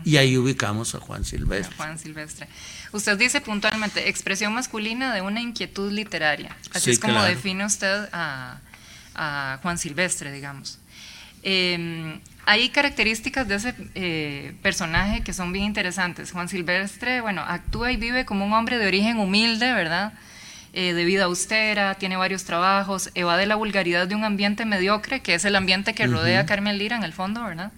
Y 0.03 0.17
ahí 0.17 0.37
ubicamos 0.37 0.93
a 0.95 0.99
Juan 0.99 1.23
Silvestre. 1.23 1.75
Juan 1.77 1.97
Silvestre. 1.97 2.47
Usted 2.91 3.17
dice 3.17 3.39
puntualmente, 3.39 4.09
expresión 4.09 4.53
masculina 4.53 5.13
de 5.13 5.21
una 5.21 5.41
inquietud 5.41 5.91
literaria. 5.91 6.55
Así 6.73 6.91
es 6.91 6.99
como 6.99 7.23
define 7.23 7.65
usted 7.65 8.09
a, 8.11 8.59
Juan 9.61 9.77
Silvestre, 9.77 10.31
digamos. 10.31 10.79
Em, 11.43 12.19
hay 12.45 12.69
características 12.69 13.47
de 13.47 13.55
ese 13.55 13.75
eh, 13.95 14.53
personaje 14.61 15.21
que 15.21 15.33
son 15.33 15.51
bien 15.51 15.65
interesantes. 15.65 16.31
Juan 16.31 16.49
Silvestre, 16.49 17.21
bueno, 17.21 17.41
actúa 17.41 17.91
y 17.91 17.97
vive 17.97 18.25
como 18.25 18.45
un 18.45 18.53
hombre 18.53 18.77
de 18.77 18.87
origen 18.87 19.17
humilde, 19.17 19.73
¿verdad? 19.73 20.13
Eh, 20.73 20.93
de 20.93 21.05
vida 21.05 21.25
austera, 21.25 21.95
tiene 21.95 22.17
varios 22.17 22.45
trabajos, 22.45 23.11
evade 23.13 23.45
la 23.45 23.55
vulgaridad 23.55 24.07
de 24.07 24.15
un 24.15 24.23
ambiente 24.23 24.65
mediocre, 24.65 25.21
que 25.21 25.35
es 25.35 25.45
el 25.45 25.55
ambiente 25.55 25.93
que 25.93 26.07
rodea 26.07 26.41
a 26.41 26.45
Carmen 26.45 26.79
Lira 26.79 26.95
en 26.95 27.03
el 27.03 27.13
fondo, 27.13 27.43
¿verdad? 27.43 27.71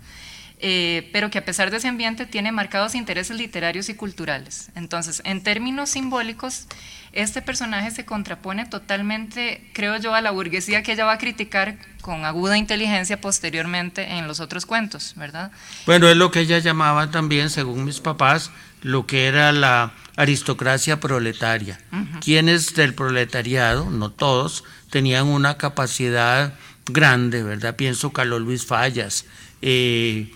Eh, 0.60 1.10
pero 1.12 1.30
que 1.30 1.38
a 1.38 1.46
pesar 1.46 1.70
de 1.70 1.78
ese 1.78 1.90
ambiente 1.90 2.26
tiene 2.26 2.52
marcados 2.52 2.96
intereses 2.96 3.38
literarios 3.38 3.90
y 3.90 3.94
culturales. 3.94 4.70
Entonces, 4.76 5.22
en 5.26 5.44
términos 5.44 5.90
simbólicos, 5.90 6.68
este 7.12 7.42
personaje 7.42 7.92
se 7.92 8.06
contrapone 8.06 8.66
totalmente, 8.66 9.70
creo 9.74 9.98
yo, 9.98 10.14
a 10.14 10.22
la 10.22 10.32
burguesía 10.32 10.82
que 10.84 10.94
ella 10.94 11.06
va 11.06 11.14
a 11.14 11.18
criticar 11.18 11.78
con 12.02 12.24
aguda 12.24 12.58
inteligencia 12.58 13.20
posteriormente 13.20 14.18
en 14.18 14.28
los 14.28 14.40
otros 14.40 14.66
cuentos, 14.66 15.14
¿verdad? 15.16 15.52
Bueno, 15.86 16.08
es 16.08 16.16
lo 16.16 16.32
que 16.32 16.42
ella 16.42 16.60
llamaba 16.60 17.12
también, 17.12 17.50
según 17.50 17.84
mis 17.84 18.00
papás, 18.00 18.52
lo 18.82 19.08
que 19.08 19.28
era 19.28 19.52
la 19.52 19.94
aristocracia 20.16 21.00
proletaria. 21.00 21.80
Quienes 22.22 22.76
del 22.76 22.94
proletariado, 22.94 23.90
no 23.90 24.12
todos, 24.12 24.64
tenían 24.90 25.28
una 25.28 25.58
capacidad 25.58 26.54
grande, 26.86 27.44
¿verdad? 27.44 27.76
Pienso 27.76 28.12
Carlos 28.12 28.42
Luis 28.42 28.66
Fallas, 28.66 29.26
eh, 29.62 30.32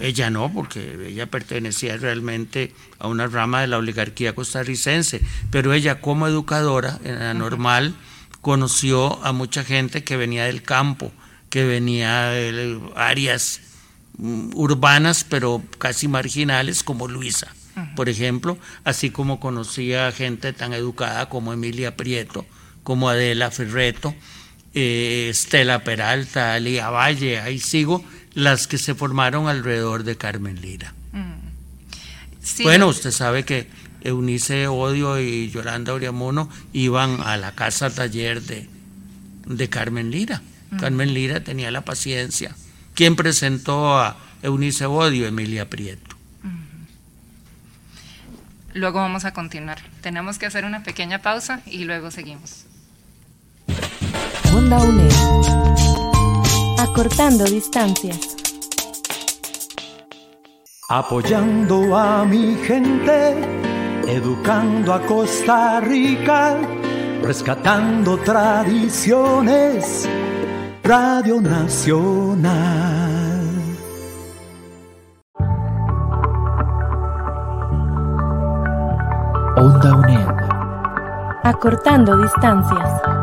ella 0.00 0.30
no, 0.30 0.52
porque 0.52 1.08
ella 1.08 1.26
pertenecía 1.26 1.96
realmente 1.96 2.72
a 2.98 3.08
una 3.08 3.26
rama 3.26 3.60
de 3.60 3.66
la 3.66 3.78
oligarquía 3.78 4.34
costarricense, 4.34 5.20
pero 5.50 5.72
ella 5.72 6.00
como 6.00 6.26
educadora 6.26 6.98
en 7.04 7.18
la 7.18 7.34
normal 7.34 7.94
conoció 8.40 9.24
a 9.24 9.32
mucha 9.32 9.64
gente 9.64 10.04
que 10.04 10.16
venía 10.16 10.44
del 10.44 10.62
campo, 10.62 11.12
que 11.48 11.64
venía 11.64 12.24
de 12.30 12.80
áreas 12.96 13.60
mm, 14.18 14.50
urbanas 14.54 15.24
pero 15.24 15.62
casi 15.78 16.08
marginales 16.08 16.82
como 16.82 17.08
Luisa, 17.08 17.54
por 17.96 18.08
ejemplo, 18.08 18.58
así 18.84 19.10
como 19.10 19.40
conocía 19.40 20.08
a 20.08 20.12
gente 20.12 20.52
tan 20.52 20.74
educada 20.74 21.28
como 21.28 21.52
Emilia 21.52 21.96
Prieto, 21.96 22.44
como 22.82 23.08
Adela 23.08 23.50
Ferreto, 23.50 24.14
eh, 24.74 25.28
Estela 25.30 25.84
Peralta, 25.84 26.54
Alía 26.54 26.90
Valle, 26.90 27.40
ahí 27.40 27.58
sigo, 27.58 28.04
las 28.34 28.66
que 28.66 28.78
se 28.78 28.94
formaron 28.94 29.48
alrededor 29.48 30.04
de 30.04 30.16
Carmen 30.16 30.60
Lira. 30.60 30.94
Mm. 31.12 32.62
Bueno, 32.62 32.88
usted 32.88 33.10
sabe 33.10 33.44
que 33.44 33.68
Eunice 34.00 34.66
Odio 34.66 35.20
y 35.20 35.50
Yolanda 35.50 35.92
Oriamono 35.94 36.48
iban 36.72 37.20
a 37.20 37.36
la 37.36 37.52
casa 37.52 37.90
taller 37.90 38.42
de, 38.42 38.68
de 39.46 39.68
Carmen 39.68 40.10
Lira. 40.10 40.42
Mm. 40.70 40.78
Carmen 40.78 41.14
Lira 41.14 41.44
tenía 41.44 41.70
la 41.70 41.82
paciencia. 41.82 42.56
¿Quién 42.94 43.16
presentó 43.16 43.98
a 43.98 44.16
Eunice 44.42 44.86
Odio? 44.86 45.26
Emilia 45.26 45.68
Prieto. 45.70 46.16
Mm. 46.42 46.62
Luego 48.74 48.98
vamos 48.98 49.24
a 49.24 49.32
continuar. 49.32 49.78
Tenemos 50.00 50.38
que 50.38 50.46
hacer 50.46 50.64
una 50.64 50.82
pequeña 50.82 51.20
pausa 51.20 51.60
y 51.66 51.84
luego 51.84 52.10
seguimos. 52.10 52.64
Onda 54.52 54.78
UNED 54.78 55.81
acortando 56.92 57.44
distancias. 57.44 58.36
Apoyando 60.90 61.96
a 61.96 62.22
mi 62.26 62.54
gente, 62.66 63.34
educando 64.06 64.92
a 64.92 65.00
Costa 65.00 65.80
Rica, 65.80 66.58
rescatando 67.22 68.18
tradiciones, 68.18 70.06
Radio 70.84 71.40
Nacional. 71.40 72.52
Onda 79.56 79.96
UNED. 79.96 80.28
Acortando 81.42 82.20
distancias. 82.20 83.21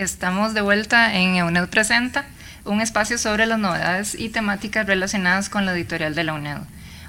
Estamos 0.00 0.54
de 0.54 0.62
vuelta 0.62 1.14
en 1.14 1.44
UNED 1.44 1.68
Presenta, 1.68 2.24
un 2.64 2.80
espacio 2.80 3.18
sobre 3.18 3.44
las 3.44 3.58
novedades 3.58 4.18
y 4.18 4.30
temáticas 4.30 4.86
relacionadas 4.86 5.50
con 5.50 5.66
la 5.66 5.74
editorial 5.74 6.14
de 6.14 6.24
la 6.24 6.32
UNED. 6.32 6.56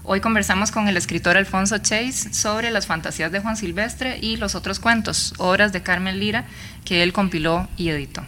Hoy 0.04 0.20
conversamos 0.20 0.72
con 0.72 0.90
el 0.90 0.98
escritor 0.98 1.38
Alfonso 1.38 1.78
Chase 1.78 2.34
sobre 2.34 2.70
las 2.70 2.88
fantasías 2.88 3.32
de 3.32 3.40
Juan 3.40 3.56
Silvestre 3.56 4.20
y 4.22 4.36
los 4.36 4.56
otros 4.56 4.82
cuentos, 4.82 5.34
obras 5.38 5.72
de 5.72 5.82
Carmen 5.82 6.20
Lira, 6.20 6.44
que 6.84 7.02
él 7.02 7.14
compiló 7.14 7.70
y 7.78 7.88
editó. 7.88 8.26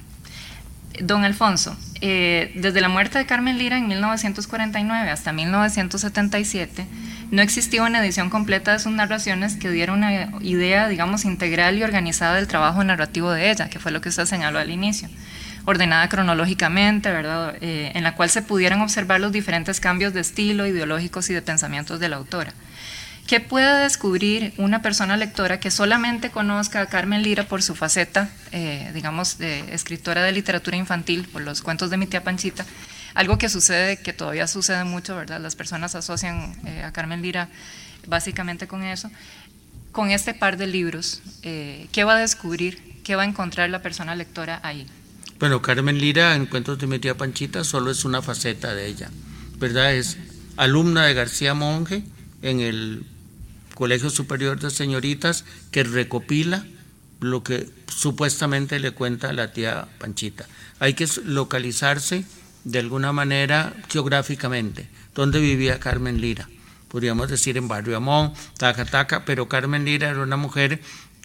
Don 1.01 1.25
Alfonso, 1.25 1.75
eh, 1.99 2.53
desde 2.55 2.79
la 2.79 2.87
muerte 2.87 3.17
de 3.17 3.25
Carmen 3.25 3.57
Lira 3.57 3.77
en 3.77 3.89
1949 3.89 5.09
hasta 5.09 5.33
1977, 5.33 6.87
no 7.33 7.41
existía 7.41 7.81
una 7.81 7.99
edición 8.05 8.29
completa 8.29 8.73
de 8.73 8.79
sus 8.79 8.91
narraciones 8.91 9.55
que 9.55 9.71
diera 9.71 9.91
una 9.91 10.29
idea, 10.41 10.87
digamos, 10.87 11.25
integral 11.25 11.79
y 11.79 11.83
organizada 11.83 12.35
del 12.35 12.47
trabajo 12.47 12.83
narrativo 12.83 13.31
de 13.31 13.49
ella, 13.49 13.69
que 13.69 13.79
fue 13.79 13.91
lo 13.91 14.01
que 14.01 14.09
usted 14.09 14.25
señaló 14.25 14.59
al 14.59 14.69
inicio 14.69 15.09
ordenada 15.65 16.07
cronológicamente, 16.09 17.09
¿verdad? 17.11 17.55
Eh, 17.61 17.91
en 17.95 18.03
la 18.03 18.13
cual 18.13 18.29
se 18.29 18.43
pudieran 18.43 18.81
observar 18.81 19.19
los 19.19 19.31
diferentes 19.31 19.79
cambios 19.79 20.13
de 20.13 20.19
estilo, 20.19 20.67
ideológicos 20.67 21.27
y 21.31 21.33
de 21.33 21.41
pensamientos 21.41 21.99
de 21.99 22.09
la 22.09 22.17
autora. 22.17 22.53
¿Qué 23.25 23.39
puede 23.39 23.81
descubrir 23.81 24.53
una 24.57 24.83
persona 24.83 25.17
lectora 25.17 25.59
que 25.59 25.71
solamente 25.71 26.29
conozca 26.29 26.81
a 26.81 26.85
Carmen 26.85 27.23
Lira 27.23 27.45
por 27.45 27.63
su 27.63 27.73
faceta, 27.73 28.29
eh, 28.51 28.91
digamos, 28.93 29.39
de 29.39 29.73
escritora 29.73 30.21
de 30.21 30.33
literatura 30.33 30.77
infantil, 30.77 31.27
por 31.31 31.41
los 31.41 31.63
cuentos 31.63 31.89
de 31.89 31.97
mi 31.97 32.05
tía 32.05 32.23
Panchita? 32.23 32.63
Algo 33.13 33.37
que 33.37 33.49
sucede, 33.49 33.97
que 33.97 34.13
todavía 34.13 34.47
sucede 34.47 34.83
mucho, 34.83 35.15
¿verdad? 35.15 35.39
Las 35.39 35.55
personas 35.55 35.95
asocian 35.95 36.55
eh, 36.65 36.83
a 36.83 36.91
Carmen 36.91 37.21
Lira 37.21 37.49
básicamente 38.07 38.67
con 38.67 38.83
eso. 38.83 39.09
Con 39.91 40.09
este 40.09 40.33
par 40.33 40.57
de 40.57 40.65
libros, 40.65 41.21
¿qué 41.43 42.03
va 42.03 42.15
a 42.15 42.19
descubrir? 42.19 42.99
¿Qué 43.03 43.15
va 43.15 43.21
a 43.21 43.25
encontrar 43.25 43.69
la 43.69 43.83
persona 43.83 44.15
lectora 44.15 44.59
ahí? 44.63 44.87
Bueno, 45.39 45.61
Carmen 45.61 45.99
Lira, 45.99 46.35
en 46.35 46.45
Cuentos 46.45 46.79
de 46.79 46.87
mi 46.87 46.99
tía 46.99 47.17
Panchita, 47.17 47.63
solo 47.63 47.91
es 47.91 48.05
una 48.05 48.21
faceta 48.21 48.73
de 48.73 48.87
ella, 48.87 49.11
¿verdad? 49.59 49.93
Es 49.93 50.17
alumna 50.57 51.05
de 51.05 51.13
García 51.13 51.53
Monge 51.53 52.03
en 52.41 52.59
el 52.59 53.05
Colegio 53.75 54.09
Superior 54.09 54.59
de 54.59 54.69
Señoritas 54.69 55.45
que 55.71 55.83
recopila 55.83 56.65
lo 57.19 57.43
que 57.43 57.69
supuestamente 57.87 58.79
le 58.79 58.91
cuenta 58.91 59.33
la 59.33 59.51
tía 59.51 59.87
Panchita. 59.99 60.45
Hay 60.79 60.93
que 60.93 61.07
localizarse 61.25 62.25
de 62.63 62.79
alguna 62.79 63.11
manera 63.11 63.73
geográficamente, 63.89 64.87
dónde 65.13 65.39
vivía 65.39 65.79
Carmen 65.79 66.21
Lira. 66.21 66.49
Podríamos 66.87 67.29
decir 67.29 67.57
en 67.57 67.67
Barrio 67.67 67.97
Amón, 67.97 68.33
Taca 68.57 68.85
Taca, 68.85 69.25
pero 69.25 69.49
Carmen 69.49 69.85
Lira 69.85 70.09
era 70.09 70.21
una 70.21 70.37
mujer 70.37 70.79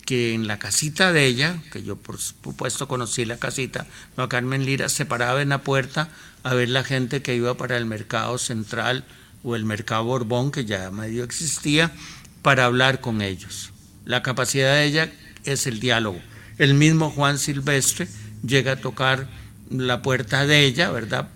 que 0.04 0.32
en 0.32 0.46
la 0.46 0.58
casita 0.58 1.12
de 1.12 1.26
ella, 1.26 1.58
que 1.70 1.82
yo 1.82 1.96
por 1.96 2.18
supuesto 2.18 2.88
conocí 2.88 3.26
la 3.26 3.36
casita, 3.36 3.86
no, 4.16 4.28
Carmen 4.28 4.64
Lira 4.64 4.88
se 4.88 5.04
paraba 5.04 5.42
en 5.42 5.50
la 5.50 5.62
puerta 5.62 6.08
a 6.42 6.54
ver 6.54 6.70
la 6.70 6.82
gente 6.82 7.20
que 7.20 7.36
iba 7.36 7.56
para 7.58 7.76
el 7.76 7.84
mercado 7.84 8.38
central 8.38 9.04
o 9.42 9.54
el 9.54 9.66
mercado 9.66 10.04
Borbón, 10.04 10.50
que 10.50 10.64
ya 10.64 10.90
medio 10.90 11.24
existía, 11.24 11.92
para 12.40 12.64
hablar 12.64 13.00
con 13.02 13.20
ellos. 13.20 13.72
La 14.06 14.22
capacidad 14.22 14.74
de 14.74 14.84
ella 14.84 15.12
es 15.44 15.66
el 15.66 15.80
diálogo. 15.80 16.20
El 16.56 16.72
mismo 16.74 17.10
Juan 17.10 17.38
Silvestre 17.38 18.08
llega 18.42 18.72
a 18.72 18.80
tocar 18.80 19.28
la 19.70 20.02
puerta 20.02 20.46
de 20.46 20.64
ella, 20.64 20.90
¿verdad? 20.90 21.28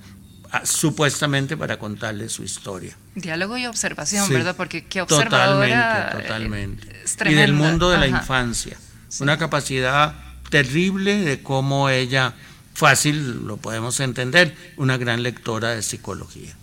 supuestamente 0.65 1.57
para 1.57 1.79
contarle 1.79 2.29
su 2.29 2.45
historia. 2.45 2.97
Diálogo 3.15 3.57
y 3.57 3.67
observación, 3.67 4.29
¿verdad? 4.29 4.55
Porque 4.55 4.85
qué 4.85 5.01
observadora 5.01 6.11
Totalmente, 6.12 6.91
totalmente. 6.91 7.31
y 7.31 7.35
del 7.35 7.53
mundo 7.55 7.91
de 7.91 7.99
la 7.99 8.07
infancia. 8.07 8.77
Una 9.21 9.39
capacidad 9.39 10.15
terrible 10.50 11.23
de 11.23 11.43
cómo 11.43 11.89
ella, 11.89 12.35
fácil 12.75 13.47
lo 13.47 13.56
podemos 13.56 13.99
entender, 14.00 14.54
una 14.76 14.99
gran 14.99 15.23
lectora 15.23 15.71
de 15.71 15.83
psicología, 15.83 16.54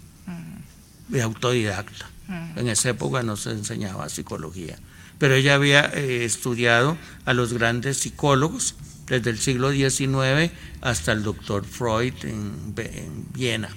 de 1.08 1.22
autodidacta. 1.22 2.10
En 2.56 2.70
esa 2.70 2.90
época 2.90 3.24
no 3.24 3.38
se 3.38 3.50
enseñaba 3.52 4.08
psicología, 4.10 4.78
pero 5.18 5.34
ella 5.34 5.56
había 5.56 5.86
eh, 5.96 6.26
estudiado 6.26 6.96
a 7.26 7.34
los 7.34 7.54
grandes 7.54 7.98
psicólogos 7.98 8.76
desde 9.10 9.32
el 9.32 9.40
siglo 9.40 9.72
XIX 9.72 10.52
hasta 10.82 11.12
el 11.12 11.24
doctor 11.24 11.66
Freud 11.66 12.14
en, 12.24 12.76
Viena. 13.34 13.70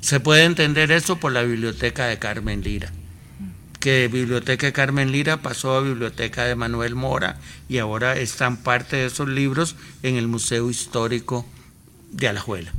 Se 0.00 0.20
puede 0.20 0.44
entender 0.44 0.92
eso 0.92 1.16
por 1.16 1.32
la 1.32 1.42
biblioteca 1.42 2.06
de 2.06 2.18
Carmen 2.18 2.62
Lira, 2.62 2.92
que 3.80 4.08
Biblioteca 4.08 4.66
de 4.66 4.72
Carmen 4.72 5.12
Lira 5.12 5.42
pasó 5.42 5.76
a 5.76 5.80
Biblioteca 5.80 6.44
de 6.44 6.54
Manuel 6.54 6.94
Mora 6.94 7.38
y 7.68 7.78
ahora 7.78 8.16
están 8.16 8.58
parte 8.58 8.96
de 8.96 9.06
esos 9.06 9.28
libros 9.28 9.76
en 10.02 10.16
el 10.16 10.28
Museo 10.28 10.70
Histórico 10.70 11.46
de 12.12 12.28
Alajuela. 12.28 12.72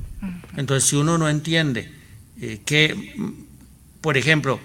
Entonces, 0.55 0.89
si 0.89 0.95
uno 0.95 1.17
no 1.17 1.29
entiende 1.29 1.91
eh, 2.41 2.61
que, 2.65 3.15
por 4.01 4.17
ejemplo, 4.17 4.59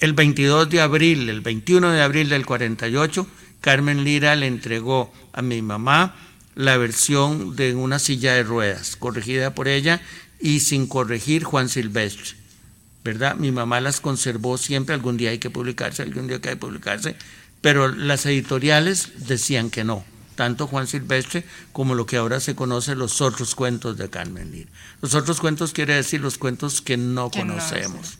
el 0.00 0.12
22 0.14 0.68
de 0.68 0.80
abril, 0.80 1.28
el 1.28 1.40
21 1.40 1.92
de 1.92 2.02
abril 2.02 2.28
del 2.28 2.44
48, 2.44 3.26
Carmen 3.62 4.04
Lira 4.04 4.34
le 4.36 4.48
entregó 4.48 5.10
a 5.32 5.40
mi 5.40 5.62
mamá 5.62 6.14
la 6.54 6.76
versión 6.76 7.56
de 7.56 7.74
una 7.74 7.98
silla 7.98 8.34
de 8.34 8.42
ruedas, 8.42 8.96
corregida 8.96 9.54
por 9.54 9.68
ella 9.68 10.02
y 10.40 10.60
sin 10.60 10.86
corregir 10.86 11.44
Juan 11.44 11.70
Silvestre. 11.70 12.36
¿Verdad? 13.04 13.36
Mi 13.36 13.50
mamá 13.50 13.80
las 13.80 14.00
conservó 14.00 14.58
siempre, 14.58 14.94
algún 14.94 15.16
día 15.16 15.30
hay 15.30 15.38
que 15.38 15.48
publicarse, 15.48 16.02
algún 16.02 16.26
día 16.26 16.36
hay 16.36 16.42
que 16.42 16.56
publicarse, 16.56 17.16
pero 17.60 17.88
las 17.88 18.26
editoriales 18.26 19.26
decían 19.28 19.70
que 19.70 19.84
no, 19.84 20.04
tanto 20.34 20.66
Juan 20.66 20.86
Silvestre 20.88 21.44
como 21.72 21.94
lo 21.94 22.04
que 22.04 22.16
ahora 22.16 22.40
se 22.40 22.54
conoce 22.54 22.96
los 22.96 23.20
otros 23.20 23.54
cuentos 23.54 23.96
de 23.96 24.10
Carmen 24.10 24.50
Lira. 24.50 24.70
Los 25.00 25.14
otros 25.14 25.40
cuentos 25.40 25.72
quiere 25.72 25.94
decir 25.94 26.20
los 26.20 26.36
cuentos 26.36 26.82
que 26.82 26.96
no 26.96 27.30
conocemos. 27.30 28.18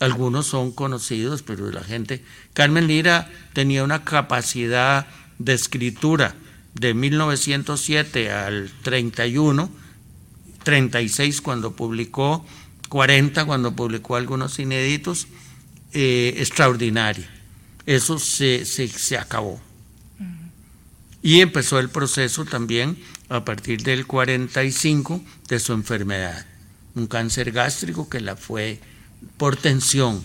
Algunos 0.00 0.46
son 0.46 0.72
conocidos, 0.72 1.42
pero 1.42 1.70
la 1.70 1.82
gente... 1.82 2.22
Carmen 2.52 2.86
Lira 2.86 3.30
tenía 3.52 3.82
una 3.82 4.04
capacidad 4.04 5.06
de 5.38 5.54
escritura 5.54 6.34
de 6.74 6.94
1907 6.94 8.30
al 8.30 8.70
31, 8.82 9.70
36 10.62 11.40
cuando 11.40 11.74
publicó, 11.74 12.44
40 12.88 13.44
cuando 13.46 13.74
publicó 13.74 14.16
algunos 14.16 14.58
inéditos, 14.58 15.28
eh, 15.92 16.34
extraordinaria. 16.38 17.28
Eso 17.86 18.18
se, 18.18 18.64
se, 18.66 18.88
se 18.88 19.16
acabó. 19.16 19.60
Y 21.22 21.40
empezó 21.40 21.78
el 21.78 21.88
proceso 21.88 22.44
también 22.44 22.98
a 23.28 23.44
partir 23.44 23.82
del 23.82 24.06
45 24.06 25.22
de 25.48 25.58
su 25.58 25.72
enfermedad, 25.72 26.46
un 26.94 27.06
cáncer 27.06 27.50
gástrico 27.50 28.08
que 28.08 28.20
la 28.20 28.36
fue 28.36 28.80
por 29.36 29.56
tensión. 29.56 30.22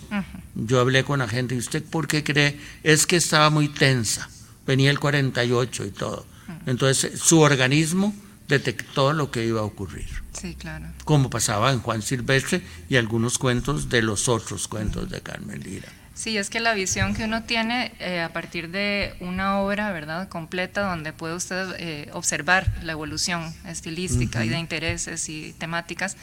Yo 0.54 0.80
hablé 0.80 1.04
con 1.04 1.20
la 1.20 1.28
gente, 1.28 1.54
¿y 1.54 1.58
usted 1.58 1.82
por 1.82 2.08
qué 2.08 2.22
cree? 2.22 2.58
Es 2.82 3.06
que 3.06 3.16
estaba 3.16 3.50
muy 3.50 3.68
tensa, 3.68 4.28
venía 4.66 4.90
el 4.90 5.00
48 5.00 5.86
y 5.86 5.90
todo. 5.90 6.26
Entonces 6.66 7.20
su 7.20 7.40
organismo 7.40 8.14
detectó 8.48 9.12
lo 9.12 9.30
que 9.30 9.46
iba 9.46 9.60
a 9.60 9.64
ocurrir. 9.64 10.08
Sí, 10.32 10.54
claro. 10.54 10.86
Como 11.04 11.30
pasaba 11.30 11.72
en 11.72 11.80
Juan 11.80 12.02
Silvestre 12.02 12.62
y 12.88 12.96
algunos 12.96 13.38
cuentos 13.38 13.88
de 13.88 14.02
los 14.02 14.28
otros 14.28 14.68
cuentos 14.68 15.08
de 15.08 15.20
Carmen 15.20 15.60
Lira. 15.60 15.88
Sí, 16.14 16.36
es 16.36 16.50
que 16.50 16.60
la 16.60 16.74
visión 16.74 17.14
que 17.14 17.24
uno 17.24 17.44
tiene 17.44 17.92
eh, 17.98 18.20
a 18.20 18.32
partir 18.32 18.70
de 18.70 19.14
una 19.20 19.60
obra, 19.60 19.92
¿verdad?, 19.92 20.28
completa, 20.28 20.82
donde 20.82 21.12
puede 21.14 21.34
usted 21.34 21.74
eh, 21.78 22.10
observar 22.12 22.70
la 22.82 22.92
evolución 22.92 23.54
estilística 23.66 24.44
y 24.44 24.50
de 24.50 24.58
intereses 24.58 25.28
y 25.30 25.54
temáticas, 25.54 26.18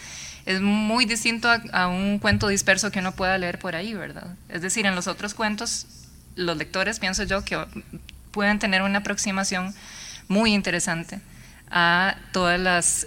es 0.50 0.62
muy 0.62 1.06
distinto 1.06 1.48
a, 1.74 1.88
un 1.88 2.18
cuento 2.18 2.48
disperso 2.48 2.90
que 2.90 2.98
uno 2.98 3.12
pueda 3.12 3.38
leer 3.38 3.60
por 3.60 3.76
ahí, 3.76 3.94
¿verdad? 3.94 4.36
Es 4.50 4.64
decir, 4.64 4.88
en 4.88 4.96
los 4.96 5.06
otros 5.06 5.36
cuentos, 5.36 5.86
los 6.36 6.58
lectores, 6.58 7.00
pienso 7.00 7.22
yo, 7.24 7.46
que 7.46 7.64
pueden 8.32 8.58
tener 8.58 8.82
una 8.82 8.98
aproximación 8.98 9.76
muy 10.28 10.56
interesante 10.56 11.20
a 11.70 12.16
todos 12.32 12.60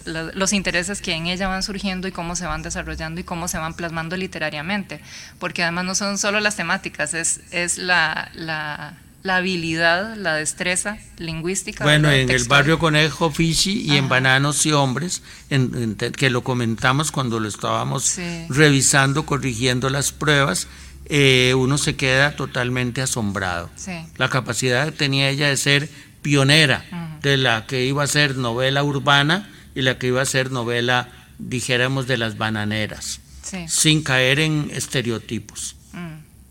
los 0.07 0.53
intereses 0.53 1.03
que 1.03 1.15
en 1.15 1.27
ella 1.27 1.49
van 1.49 1.65
surgiendo 1.65 2.07
y 2.07 2.13
cómo 2.13 2.37
se 2.37 2.47
van 2.47 2.63
desarrollando 2.63 3.21
y 3.21 3.25
cómo 3.25 3.49
se 3.49 3.59
van 3.59 3.75
plasmando 3.75 4.17
literariamente, 4.17 5.01
porque 5.41 5.65
además 5.65 5.85
no 5.85 5.95
son 5.97 6.19
solo 6.19 6.39
las 6.39 6.55
temáticas, 6.55 7.13
es, 7.13 7.41
es 7.51 7.77
la, 7.77 8.31
la, 8.35 8.95
habilidad, 9.25 10.17
la 10.17 10.35
destreza 10.35 10.99
lingüística. 11.19 11.85
Bueno, 11.85 12.11
en 12.11 12.29
el 12.29 12.45
barrio 12.45 12.79
Conejo 12.79 13.31
Fishi 13.31 13.83
y 13.83 13.97
en 13.97 14.09
Bananos 14.09 14.67
y 14.67 14.73
Hombres, 14.73 15.23
en, 15.51 15.95
que 15.95 16.31
lo 16.31 16.43
comentamos 16.43 17.13
cuando 17.13 17.39
lo 17.39 17.49
estábamos 17.49 18.17
revisando, 18.49 19.25
corrigiendo 19.25 19.91
las 19.91 20.13
pruebas, 20.13 20.67
eh, 21.07 21.55
uno 21.57 21.79
se 21.79 21.97
queda 21.97 22.37
totalmente 22.37 23.03
asombrado. 23.03 23.71
La 24.17 24.29
capacidad 24.29 24.87
que 24.87 24.93
tenía 24.93 25.31
ella 25.31 25.49
de 25.49 25.57
ser 25.57 25.89
pionera 26.23 27.19
de 27.21 27.37
la 27.37 27.67
que 27.67 27.85
iba 27.85 28.03
a 28.03 28.07
ser 28.07 28.37
novela 28.37 28.83
urbana 28.83 29.51
y 29.75 29.83
la 29.83 29.99
que 29.99 30.09
iba 30.09 30.23
a 30.23 30.27
ser 30.27 30.51
novela, 30.51 31.09
dijéramos, 31.39 32.07
de 32.07 32.19
las 32.19 32.39
bananeras. 32.39 33.21
sin 33.69 34.03
caer 34.03 34.41
en 34.41 34.71
estereotipos. 34.73 35.77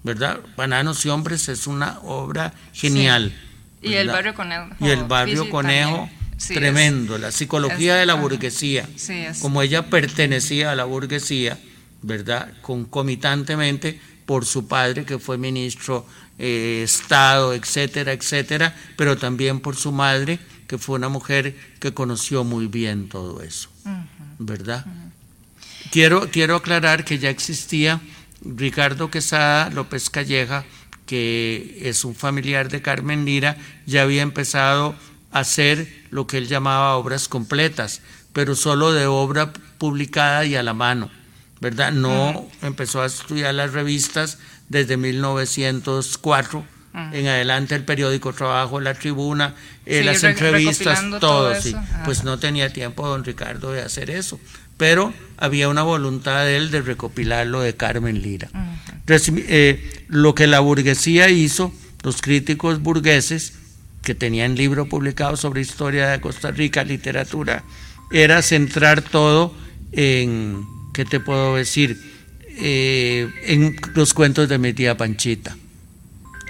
¿Verdad? 0.04 0.40
Bananos 0.58 1.06
y 1.06 1.10
Hombres 1.10 1.48
es 1.50 1.68
una 1.68 2.00
obra 2.00 2.54
genial. 2.74 3.34
Y 3.82 3.94
el 3.94 4.08
barrio 4.08 4.34
Conejo. 4.34 4.68
Y 4.80 4.90
el 4.90 5.04
barrio 5.04 5.50
Conejo, 5.50 6.10
tremendo. 6.48 7.18
la 7.18 7.32
psicología 7.32 7.96
de 7.96 8.06
la 8.06 8.16
burguesía. 8.16 8.88
Como 9.42 9.62
ella 9.62 9.90
pertenecía 9.90 10.72
a 10.72 10.76
la 10.76 10.86
burguesía, 10.86 11.58
¿verdad? 12.02 12.52
Concomitantemente 12.62 14.00
por 14.26 14.46
su 14.46 14.68
padre, 14.68 15.06
que 15.06 15.20
fue 15.20 15.38
ministro 15.38 16.06
eh, 16.40 16.82
Estado, 16.84 17.54
etcétera, 17.54 18.14
etcétera, 18.14 18.76
pero 18.96 19.18
también 19.18 19.60
por 19.60 19.76
su 19.76 19.92
madre, 19.92 20.40
que 20.68 20.78
fue 20.78 20.96
una 20.96 21.10
mujer 21.10 21.56
que 21.80 21.94
conoció 21.94 22.44
muy 22.44 22.68
bien 22.68 23.10
todo 23.10 23.42
eso, 23.42 23.70
¿verdad? 24.40 24.86
quiero, 25.92 26.30
quiero 26.32 26.56
aclarar 26.56 27.06
que 27.06 27.20
ya 27.20 27.30
existía 27.30 28.02
Ricardo 28.44 29.12
Quesada 29.12 29.70
López 29.70 30.10
Calleja, 30.10 30.66
que 31.06 31.80
es 31.84 32.06
un 32.06 32.16
familiar 32.16 32.70
de 32.70 32.82
Carmen 32.82 33.26
Lira, 33.26 33.58
ya 33.86 34.04
había 34.04 34.22
empezado 34.22 34.96
a 35.32 35.40
hacer 35.40 35.88
lo 36.10 36.28
que 36.28 36.38
él 36.38 36.48
llamaba 36.48 36.96
obras 36.96 37.28
completas, 37.28 38.02
pero 38.34 38.56
solo 38.56 38.92
de 38.92 39.06
obra 39.06 39.54
publicada 39.78 40.46
y 40.46 40.56
a 40.56 40.64
la 40.64 40.74
mano, 40.74 41.10
¿verdad? 41.60 41.92
No 41.92 42.50
empezó 42.62 43.02
a 43.02 43.06
estudiar 43.06 43.54
las 43.54 43.74
revistas 43.74 44.38
desde 44.70 44.98
1904 44.98 46.66
en 46.94 47.28
adelante 47.28 47.76
el 47.76 47.86
periódico 47.86 48.34
Trabajo, 48.34 48.82
la 48.82 48.94
tribuna, 48.94 49.56
eh, 49.86 50.04
las 50.04 50.24
entrevistas, 50.24 51.02
todo, 51.20 51.56
sí. 51.60 51.74
Pues 52.04 52.24
no 52.24 52.38
tenía 52.38 52.72
tiempo 52.74 53.08
don 53.08 53.24
Ricardo 53.24 53.72
de 53.72 53.82
hacer 53.82 54.10
eso, 54.10 54.40
pero 54.82 55.14
había 55.38 55.70
una 55.70 55.84
voluntad 55.84 56.44
de 56.44 56.58
él 56.58 56.72
de 56.72 56.82
recopilar 56.82 57.46
lo 57.46 57.62
de 57.62 57.76
Carmen 57.76 58.24
Lira. 58.24 58.50
Eh, 59.08 60.06
lo 60.08 60.34
que 60.34 60.48
la 60.48 60.60
burguesía 60.60 61.30
hizo, 61.30 61.72
los 62.02 62.20
críticos 62.20 62.82
burgueses, 62.82 63.54
que 64.02 64.16
tenían 64.16 64.56
libro 64.56 64.90
publicado 64.90 65.38
sobre 65.38 65.62
historia 65.62 66.08
de 66.08 66.20
Costa 66.20 66.50
Rica, 66.50 66.84
literatura, 66.84 67.64
era 68.12 68.42
centrar 68.42 69.04
todo 69.04 69.56
en, 69.92 70.66
¿qué 70.96 71.06
te 71.06 71.20
puedo 71.20 71.58
decir? 71.58 72.02
Eh, 72.58 73.30
en 73.44 73.76
los 73.94 74.16
cuentos 74.16 74.50
de 74.50 74.58
mi 74.58 74.74
tía 74.74 74.98
Panchita. 74.98 75.56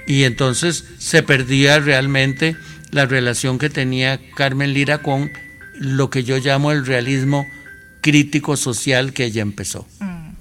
Y 0.08 0.24
entonces 0.24 0.86
se 1.00 1.22
perdía 1.22 1.80
realmente 1.80 2.56
la 2.92 3.06
relación 3.06 3.60
que 3.60 3.70
tenía 3.70 4.22
Carmen 4.36 4.74
Lira 4.74 5.00
con 5.00 5.30
lo 5.74 6.10
que 6.10 6.24
yo 6.24 6.38
llamo 6.38 6.72
el 6.72 6.86
realismo 6.86 7.46
crítico 8.02 8.58
social 8.58 9.14
que 9.14 9.26
ella 9.26 9.42
empezó. 9.42 9.88
Mm. 10.00 10.32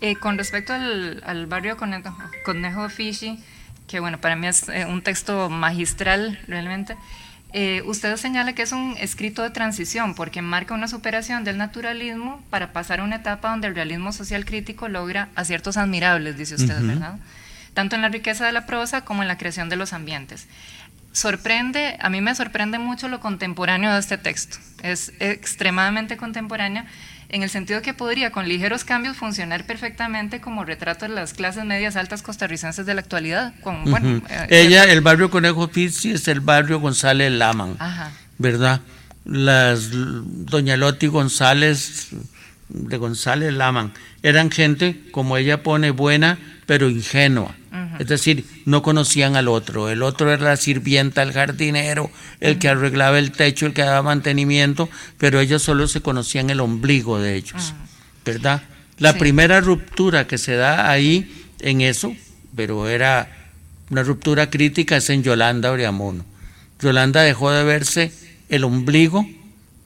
Eh, 0.00 0.16
con 0.16 0.36
respecto 0.36 0.72
al, 0.72 1.46
barrio 1.46 1.76
Conejo, 1.76 2.16
Conejo 2.44 2.88
Fishy, 2.88 3.38
que 3.86 4.00
bueno, 4.00 4.20
para 4.20 4.36
mí 4.36 4.46
es 4.46 4.68
eh, 4.68 4.86
un 4.86 5.02
texto 5.02 5.48
magistral 5.48 6.38
realmente, 6.46 6.96
eh, 7.56 7.82
usted 7.86 8.16
señala 8.16 8.52
que 8.52 8.62
es 8.62 8.72
un 8.72 8.96
escrito 8.98 9.42
de 9.42 9.50
transición 9.50 10.16
porque 10.16 10.42
marca 10.42 10.74
una 10.74 10.88
superación 10.88 11.44
del 11.44 11.56
naturalismo 11.56 12.42
para 12.50 12.72
pasar 12.72 12.98
a 12.98 13.04
una 13.04 13.16
etapa 13.16 13.50
donde 13.50 13.68
el 13.68 13.76
realismo 13.76 14.12
social 14.12 14.44
crítico 14.44 14.88
logra 14.88 15.28
aciertos 15.36 15.76
admirables, 15.76 16.36
dice 16.36 16.56
usted, 16.56 16.82
¿verdad? 16.82 17.16
Tanto 17.72 17.94
en 17.94 18.02
la 18.02 18.08
riqueza 18.08 18.44
de 18.44 18.50
la 18.50 18.66
prosa 18.66 19.04
como 19.04 19.22
en 19.22 19.28
la 19.28 19.38
creación 19.38 19.68
de 19.68 19.76
los 19.76 19.92
ambientes. 19.92 20.48
Sorprende, 21.14 21.96
a 22.00 22.10
mí 22.10 22.20
me 22.20 22.34
sorprende 22.34 22.80
mucho 22.80 23.06
lo 23.06 23.20
contemporáneo 23.20 23.92
de 23.92 24.00
este 24.00 24.18
texto. 24.18 24.58
Es 24.82 25.12
extremadamente 25.20 26.16
contemporáneo 26.16 26.82
en 27.28 27.44
el 27.44 27.50
sentido 27.50 27.82
que 27.82 27.94
podría 27.94 28.32
con 28.32 28.48
ligeros 28.48 28.82
cambios 28.82 29.16
funcionar 29.16 29.64
perfectamente 29.64 30.40
como 30.40 30.64
retrato 30.64 31.06
de 31.06 31.14
las 31.14 31.32
clases 31.32 31.64
medias 31.64 31.94
altas 31.94 32.22
costarricenses 32.22 32.84
de 32.84 32.94
la 32.94 33.00
actualidad. 33.00 33.54
bueno, 33.62 34.22
eh, 34.28 34.46
Ella, 34.50 34.84
el 34.84 35.02
barrio 35.02 35.30
Conejo 35.30 35.68
Pizzi 35.68 36.10
es 36.10 36.26
el 36.26 36.40
barrio 36.40 36.80
González 36.80 37.30
Laman, 37.30 37.78
¿verdad? 38.38 38.80
Las 39.24 39.90
Doña 39.92 40.76
Loti 40.76 41.06
González 41.06 42.08
de 42.68 42.96
González 42.96 43.54
Laman 43.54 43.92
eran 44.24 44.50
gente, 44.50 45.00
como 45.12 45.36
ella 45.36 45.62
pone, 45.62 45.92
buena, 45.92 46.38
pero 46.66 46.90
ingenua. 46.90 47.54
Es 47.98 48.06
decir, 48.06 48.44
no 48.64 48.82
conocían 48.82 49.36
al 49.36 49.48
otro. 49.48 49.88
El 49.88 50.02
otro 50.02 50.32
era 50.32 50.42
la 50.42 50.56
sirvienta, 50.56 51.22
el 51.22 51.32
jardinero, 51.32 52.10
el 52.40 52.58
que 52.58 52.68
arreglaba 52.68 53.18
el 53.18 53.32
techo, 53.32 53.66
el 53.66 53.72
que 53.72 53.82
daba 53.82 54.02
mantenimiento, 54.02 54.88
pero 55.18 55.40
ellos 55.40 55.62
solo 55.62 55.86
se 55.88 56.00
conocían 56.00 56.50
el 56.50 56.60
ombligo 56.60 57.20
de 57.20 57.36
ellos. 57.36 57.74
¿Verdad? 58.24 58.62
La 58.98 59.14
primera 59.14 59.60
ruptura 59.60 60.26
que 60.26 60.38
se 60.38 60.54
da 60.54 60.90
ahí 60.90 61.46
en 61.60 61.80
eso, 61.80 62.14
pero 62.54 62.88
era 62.88 63.28
una 63.90 64.02
ruptura 64.02 64.50
crítica, 64.50 64.96
es 64.96 65.10
en 65.10 65.22
Yolanda 65.22 65.70
Oriamono. 65.70 66.24
Yolanda 66.80 67.22
dejó 67.22 67.50
de 67.50 67.64
verse 67.64 68.12
el 68.48 68.64
ombligo 68.64 69.26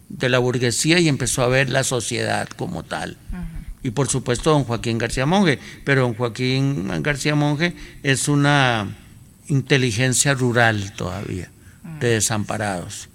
de 0.09 0.29
la 0.29 0.39
burguesía 0.39 0.99
y 0.99 1.09
empezó 1.09 1.43
a 1.43 1.49
ver 1.49 1.71
la 1.71 1.85
sociedad 1.85 2.49
como 2.49 2.83
tal 2.83 3.17
y 3.83 3.91
por 3.91 4.09
supuesto 4.09 4.51
don 4.51 4.65
Joaquín 4.65 4.99
García 4.99 5.27
Monge, 5.27 5.59
pero 5.85 6.03
don 6.03 6.15
Joaquín 6.15 6.91
García 7.03 7.35
Monge 7.35 7.75
es 8.03 8.29
una 8.29 8.89
inteligencia 9.49 10.35
rural 10.35 10.93
todavía, 10.95 11.51
de 12.01 12.09
desamparados, 12.09 13.09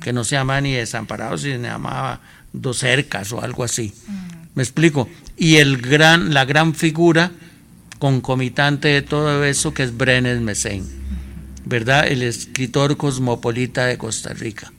que 0.00 0.12
no 0.12 0.24
se 0.24 0.36
llama 0.36 0.60
ni 0.60 0.72
desamparados, 0.72 1.42
sino 1.42 1.56
se 1.56 1.62
llamaba 1.62 2.20
dos 2.52 2.78
cercas 2.78 3.32
o 3.32 3.42
algo 3.42 3.64
así. 3.64 3.92
¿Me 4.54 4.62
explico? 4.62 5.08
Y 5.36 5.56
el 5.56 5.78
gran, 5.78 6.34
la 6.34 6.44
gran 6.44 6.74
figura 6.74 7.30
concomitante 7.98 8.88
de 8.88 9.02
todo 9.02 9.44
eso 9.44 9.74
que 9.74 9.82
es 9.82 9.96
Brenes 9.96 10.40
Mesén, 10.40 10.86
¿verdad? 11.64 12.08
El 12.08 12.22
escritor 12.22 12.96
cosmopolita 12.96 13.86
de 13.86 13.98
Costa 13.98 14.32
Rica, 14.32 14.72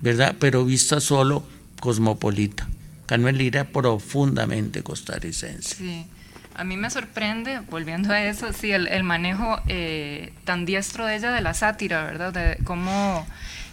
¿verdad? 0.00 0.36
Pero 0.38 0.64
vista 0.64 1.00
solo 1.00 1.44
cosmopolita. 1.80 2.68
Carmen 3.12 3.36
Lira 3.36 3.64
profundamente 3.64 4.82
costarricense. 4.82 5.74
Sí. 5.74 6.06
A 6.54 6.64
mí 6.64 6.78
me 6.78 6.88
sorprende, 6.88 7.60
volviendo 7.70 8.10
a 8.10 8.24
eso, 8.24 8.54
sí, 8.54 8.72
el, 8.72 9.02
manejo 9.02 9.60
eh, 9.68 10.32
tan 10.46 10.64
diestro 10.64 11.04
de 11.04 11.16
ella 11.16 11.30
de 11.30 11.42
la 11.42 11.52
sátira, 11.52 12.04
¿verdad? 12.04 12.32
De 12.32 12.56
cómo 12.64 13.26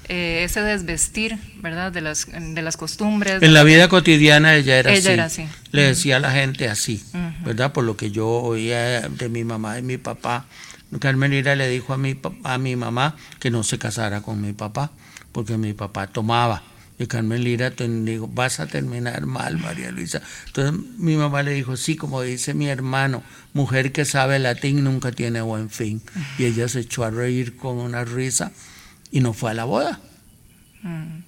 eh, 0.10 0.41
ese 0.43 0.60
desvestir, 0.60 1.38
¿verdad? 1.62 1.93
De 1.93 2.02
las, 2.02 2.28
de 2.30 2.62
las 2.62 2.75
costumbres. 2.75 3.41
En 3.41 3.54
la 3.54 3.63
vida 3.63 3.88
cotidiana 3.88 4.56
ella 4.56 4.78
era 4.78 4.91
ella 4.91 5.13
Era 5.13 5.25
así. 5.25 5.47
Le 5.71 5.84
decía 5.84 6.17
a 6.17 6.19
la 6.19 6.32
gente 6.32 6.67
así, 6.67 7.02
¿verdad? 7.45 7.71
Por 7.71 7.86
lo 7.86 7.95
que 7.95 8.12
yo 8.12 8.28
oía 8.28 9.08
de 9.08 9.30
mi 9.30 9.45
mamá 9.45 9.80
y 9.80 9.84
mi 9.84 9.95
papá. 9.95 10.47
Carmen 10.99 11.32
Lira 11.32 11.56
le 11.56 11.69
dijo 11.69 11.93
a 11.93 11.97
mi, 11.97 12.19
a 12.43 12.58
mi 12.58 12.75
mamá 12.75 13.15
que 13.39 13.52
no 13.52 13.63
se 13.63 13.80
casara 13.80 14.19
con 14.19 14.41
mi 14.41 14.52
papá, 14.52 14.91
porque 15.32 15.56
mi 15.58 15.71
papá 15.71 16.08
tomaba. 16.08 16.62
Y 16.99 17.07
Carmen 17.07 17.45
Lira 17.45 17.69
dijo, 17.69 18.27
vas 18.27 18.59
a 18.59 18.67
terminar 18.67 19.25
mal, 19.25 19.57
María 19.57 19.89
Luisa. 19.89 20.21
Entonces 20.47 20.79
mi 20.97 21.15
mamá 21.15 21.43
le 21.43 21.53
dijo, 21.53 21.77
sí, 21.77 21.95
como 21.95 22.21
dice 22.21 22.53
mi 22.53 22.67
hermano, 22.67 23.23
mujer 23.53 23.93
que 23.93 24.03
sabe 24.03 24.38
latín 24.38 24.83
nunca 24.83 25.13
tiene 25.13 25.39
buen 25.39 25.69
fin. 25.69 26.01
Y 26.38 26.43
ella 26.43 26.67
se 26.67 26.81
echó 26.81 27.05
a 27.05 27.09
reír 27.09 27.55
con 27.55 27.77
una 27.77 28.03
risa 28.03 28.51
y 29.12 29.21
no 29.21 29.31
fue 29.31 29.51
a 29.51 29.53
la 29.53 29.63
boda. 29.63 30.01
Mm. 30.83 31.23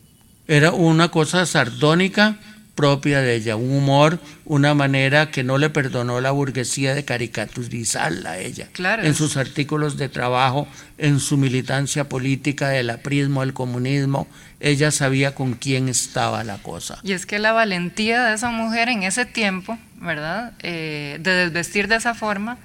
Era 0.47 0.73
una 0.73 1.09
cosa 1.09 1.45
sardónica 1.45 2.37
propia 2.75 3.21
de 3.21 3.35
ella, 3.35 3.55
un 3.55 3.71
humor, 3.71 4.19
una 4.45 4.73
manera 4.73 5.29
que 5.29 5.43
no 5.43 5.57
le 5.57 5.69
perdonó 5.69 6.21
la 6.21 6.31
burguesía 6.31 6.95
de 6.95 7.03
caricaturizarla 7.03 8.31
a 8.31 8.37
ella. 8.39 8.69
Claro. 8.71 9.03
En 9.03 9.13
sus 9.13 9.37
artículos 9.37 9.97
de 9.97 10.09
trabajo, 10.09 10.67
en 10.97 11.19
su 11.19 11.37
militancia 11.37 12.07
política 12.07 12.69
del 12.69 12.89
aprismo, 12.89 13.41
del 13.41 13.53
comunismo, 13.53 14.27
ella 14.59 14.91
sabía 14.91 15.35
con 15.35 15.53
quién 15.53 15.89
estaba 15.89 16.43
la 16.43 16.57
cosa. 16.59 16.99
Y 17.03 17.11
es 17.11 17.25
que 17.25 17.39
la 17.39 17.51
valentía 17.51 18.23
de 18.23 18.35
esa 18.35 18.51
mujer 18.51 18.89
en 18.89 19.03
ese 19.03 19.25
tiempo, 19.25 19.77
¿verdad? 19.99 20.53
Eh, 20.63 21.17
de 21.19 21.31
desvestir 21.31 21.87
de 21.87 21.95
esa 21.97 22.13
forma 22.13 22.57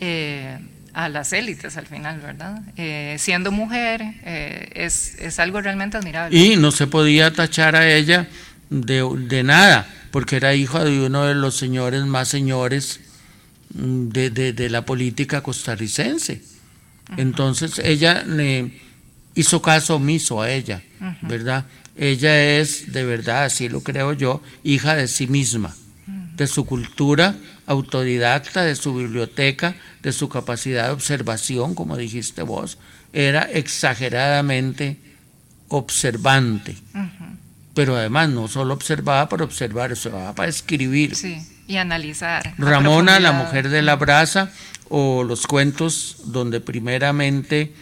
eh, 0.00 0.58
a 0.92 1.08
las 1.08 1.32
élites 1.32 1.76
al 1.76 1.86
final, 1.86 2.20
¿verdad? 2.20 2.60
Eh, 2.76 3.16
siendo 3.18 3.50
mujer, 3.50 4.02
es, 4.24 5.14
es 5.18 5.38
algo 5.38 5.60
realmente 5.60 5.96
admirable. 5.96 6.36
Y 6.36 6.56
no 6.56 6.70
se 6.70 6.86
podía 6.86 7.32
tachar 7.32 7.76
a 7.76 7.88
ella 7.88 8.28
de, 8.70 9.42
nada, 9.42 9.86
porque 10.10 10.36
era 10.36 10.54
hijo 10.54 10.82
de 10.84 11.06
uno 11.06 11.24
de 11.24 11.34
los 11.34 11.56
señores 11.56 12.04
más 12.04 12.28
señores 12.28 13.00
mm, 13.74 14.08
de, 14.08 14.68
la 14.70 14.84
política 14.84 15.42
costarricense. 15.42 16.42
Entonces 17.16 17.78
ella 17.78 18.22
le 18.24 18.72
hizo 19.34 19.62
caso 19.62 19.96
omiso 19.96 20.42
a 20.42 20.50
ella, 20.50 20.82
¿verdad? 21.22 21.64
Ella 21.96 22.58
es, 22.58 22.92
de 22.92 23.04
verdad, 23.04 23.44
así 23.44 23.68
lo 23.68 23.82
creo 23.82 24.12
yo, 24.12 24.42
hija 24.62 24.94
de 24.94 25.08
sí 25.08 25.26
misma, 25.26 25.74
de 26.36 26.46
su 26.46 26.66
cultura 26.66 27.34
autodidacta, 27.66 28.62
de 28.62 28.76
su 28.76 28.94
biblioteca, 28.94 29.74
de 30.02 30.12
su 30.12 30.28
capacidad 30.28 30.86
de 30.86 30.92
observación, 30.92 31.74
como 31.74 31.96
dijiste 31.96 32.42
vos, 32.42 32.78
era 33.12 33.42
exageradamente 33.42 34.98
observante 35.68 36.76
pero 37.78 37.94
además 37.94 38.28
no 38.28 38.48
solo 38.48 38.74
observaba 38.74 39.28
para 39.28 39.44
observar, 39.44 39.92
observaba 39.92 40.34
para 40.34 40.48
escribir. 40.48 41.12
y 41.68 41.76
analizar. 41.76 42.54
Ramona, 42.58 43.20
la 43.20 43.30
mujer 43.30 43.68
de 43.68 43.82
la 43.82 43.94
brasa, 43.94 44.50
o 44.88 45.22
los 45.22 45.46
cuentos 45.46 46.16
donde 46.24 46.60
primeramente 46.60 47.72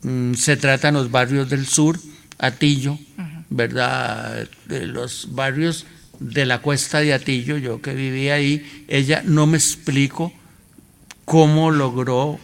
mm, 0.00 0.32
se 0.32 0.56
tratan 0.56 0.94
los 0.94 1.10
barrios 1.10 1.50
del 1.50 1.66
sur, 1.66 2.00
Atillo, 2.38 2.98
¿verdad? 3.50 4.48
De 4.64 4.86
los 4.86 5.28
barrios 5.34 5.84
de 6.20 6.46
la 6.46 6.62
cuesta 6.62 7.00
de 7.00 7.12
Atillo, 7.12 7.58
yo 7.58 7.82
que 7.82 7.92
vivía 7.92 8.32
ahí, 8.32 8.86
ella 8.88 9.20
no 9.26 9.46
me 9.46 9.58
explico 9.58 10.32
cómo 11.26 11.70
logró 11.70 12.40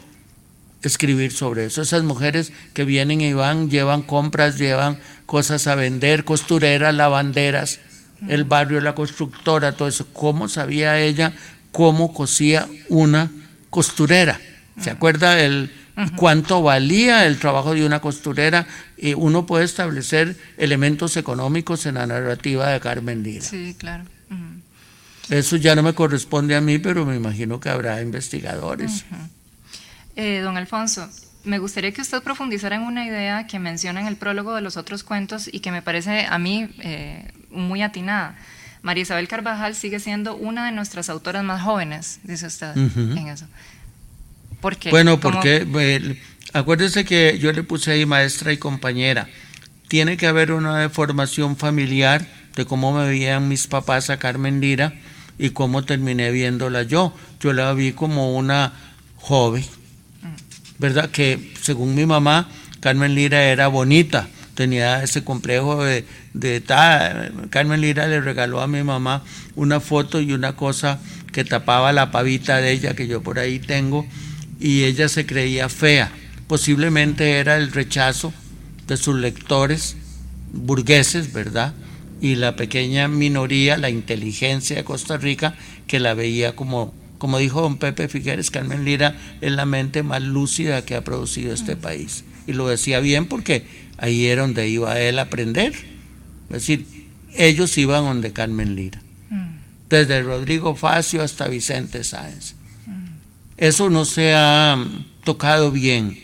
escribir 0.88 1.32
sobre 1.32 1.66
eso. 1.66 1.82
Esas 1.82 2.02
mujeres 2.02 2.52
que 2.72 2.84
vienen 2.84 3.20
y 3.20 3.32
van, 3.32 3.70
llevan 3.70 4.02
compras, 4.02 4.58
llevan 4.58 4.98
cosas 5.26 5.66
a 5.66 5.74
vender, 5.74 6.24
costureras, 6.24 6.94
lavanderas, 6.94 7.80
el 8.28 8.44
barrio, 8.44 8.80
la 8.80 8.94
constructora, 8.94 9.72
todo 9.72 9.88
eso. 9.88 10.06
¿Cómo 10.12 10.48
sabía 10.48 11.00
ella 11.00 11.34
cómo 11.72 12.14
cosía 12.14 12.68
una 12.88 13.30
costurera? 13.70 14.40
¿Se 14.80 14.90
acuerda 14.90 15.40
el 15.40 15.70
cuánto 16.16 16.62
valía 16.62 17.26
el 17.26 17.38
trabajo 17.38 17.74
de 17.74 17.84
una 17.84 18.00
costurera? 18.00 18.66
Y 18.96 19.14
uno 19.14 19.46
puede 19.46 19.64
establecer 19.64 20.36
elementos 20.56 21.16
económicos 21.16 21.86
en 21.86 21.94
la 21.94 22.06
narrativa 22.06 22.70
de 22.70 22.80
Carmen 22.80 23.22
Lira. 23.22 23.44
Sí, 23.44 23.74
claro. 23.78 24.04
Eso 25.30 25.56
ya 25.56 25.74
no 25.74 25.82
me 25.82 25.94
corresponde 25.94 26.54
a 26.54 26.60
mí, 26.60 26.78
pero 26.78 27.06
me 27.06 27.16
imagino 27.16 27.58
que 27.58 27.70
habrá 27.70 28.00
investigadores. 28.02 29.04
Eh, 30.16 30.40
don 30.40 30.56
Alfonso, 30.56 31.08
me 31.44 31.58
gustaría 31.58 31.92
que 31.92 32.00
usted 32.00 32.22
profundizara 32.22 32.76
en 32.76 32.82
una 32.82 33.06
idea 33.06 33.46
que 33.46 33.58
menciona 33.58 34.00
en 34.00 34.06
el 34.06 34.16
prólogo 34.16 34.54
de 34.54 34.60
los 34.60 34.76
otros 34.76 35.02
cuentos 35.02 35.48
y 35.52 35.60
que 35.60 35.70
me 35.70 35.82
parece 35.82 36.26
a 36.26 36.38
mí 36.38 36.68
eh, 36.78 37.30
muy 37.50 37.82
atinada. 37.82 38.36
María 38.82 39.02
Isabel 39.02 39.28
Carvajal 39.28 39.74
sigue 39.74 39.98
siendo 39.98 40.36
una 40.36 40.66
de 40.66 40.72
nuestras 40.72 41.08
autoras 41.08 41.42
más 41.42 41.62
jóvenes, 41.62 42.20
dice 42.22 42.46
usted 42.46 42.76
en 42.76 43.28
eso. 43.28 43.46
¿Por 44.60 44.76
qué? 44.76 44.90
Bueno, 44.90 45.18
porque 45.20 45.66
acuérdese 46.52 47.04
que 47.04 47.38
yo 47.38 47.50
le 47.52 47.62
puse 47.62 47.92
ahí 47.92 48.06
maestra 48.06 48.52
y 48.52 48.58
compañera. 48.58 49.28
Tiene 49.88 50.16
que 50.16 50.26
haber 50.26 50.52
una 50.52 50.88
formación 50.90 51.56
familiar 51.56 52.26
de 52.56 52.64
cómo 52.66 52.92
me 52.92 53.06
veían 53.06 53.48
mis 53.48 53.66
papás 53.66 54.10
a 54.10 54.18
Carmen 54.18 54.60
Lira 54.60 54.94
y 55.38 55.50
cómo 55.50 55.84
terminé 55.84 56.30
viéndola 56.30 56.82
yo. 56.82 57.14
Yo 57.40 57.52
la 57.52 57.72
vi 57.72 57.92
como 57.92 58.36
una 58.36 58.72
joven, 59.16 59.64
¿verdad? 60.78 61.10
Que 61.10 61.52
según 61.60 61.94
mi 61.94 62.06
mamá, 62.06 62.48
Carmen 62.80 63.14
Lira 63.14 63.44
era 63.44 63.68
bonita, 63.68 64.28
tenía 64.54 65.02
ese 65.02 65.24
complejo 65.24 65.84
de, 65.84 66.04
de 66.32 66.62
Carmen 67.50 67.80
Lira 67.80 68.06
le 68.06 68.20
regaló 68.20 68.60
a 68.60 68.66
mi 68.66 68.82
mamá 68.82 69.22
una 69.56 69.80
foto 69.80 70.20
y 70.20 70.32
una 70.32 70.56
cosa 70.56 71.00
que 71.32 71.44
tapaba 71.44 71.92
la 71.92 72.10
pavita 72.10 72.58
de 72.58 72.70
ella 72.72 72.94
que 72.94 73.06
yo 73.06 73.22
por 73.22 73.38
ahí 73.38 73.58
tengo 73.58 74.06
y 74.60 74.84
ella 74.84 75.08
se 75.08 75.26
creía 75.26 75.68
fea. 75.68 76.12
Posiblemente 76.46 77.38
era 77.38 77.56
el 77.56 77.72
rechazo 77.72 78.32
de 78.86 78.96
sus 78.96 79.16
lectores 79.16 79.96
burgueses, 80.52 81.32
¿verdad? 81.32 81.74
Y 82.20 82.36
la 82.36 82.54
pequeña 82.56 83.08
minoría, 83.08 83.76
la 83.76 83.90
inteligencia 83.90 84.76
de 84.76 84.84
Costa 84.84 85.16
Rica, 85.16 85.56
que 85.86 86.00
la 86.00 86.14
veía 86.14 86.54
como 86.54 86.94
como 87.18 87.38
dijo 87.38 87.62
don 87.62 87.78
Pepe 87.78 88.08
Figueres, 88.08 88.50
Carmen 88.50 88.84
Lira 88.84 89.16
es 89.40 89.52
la 89.52 89.66
mente 89.66 90.02
más 90.02 90.22
lúcida 90.22 90.84
que 90.84 90.94
ha 90.94 91.04
producido 91.04 91.52
este 91.52 91.76
país. 91.76 92.24
Y 92.46 92.52
lo 92.52 92.68
decía 92.68 93.00
bien 93.00 93.26
porque 93.26 93.66
ahí 93.98 94.26
era 94.26 94.42
donde 94.42 94.68
iba 94.68 94.98
él 95.00 95.18
a 95.18 95.22
aprender. 95.22 95.72
Es 95.72 96.50
decir, 96.50 96.86
ellos 97.34 97.76
iban 97.78 98.04
donde 98.04 98.32
Carmen 98.32 98.76
Lira. 98.76 99.00
Desde 99.88 100.22
Rodrigo 100.22 100.74
Facio 100.74 101.22
hasta 101.22 101.48
Vicente 101.48 102.04
Sáenz. 102.04 102.54
Eso 103.56 103.90
no 103.90 104.04
se 104.04 104.34
ha 104.34 104.76
tocado 105.22 105.70
bien. 105.70 106.18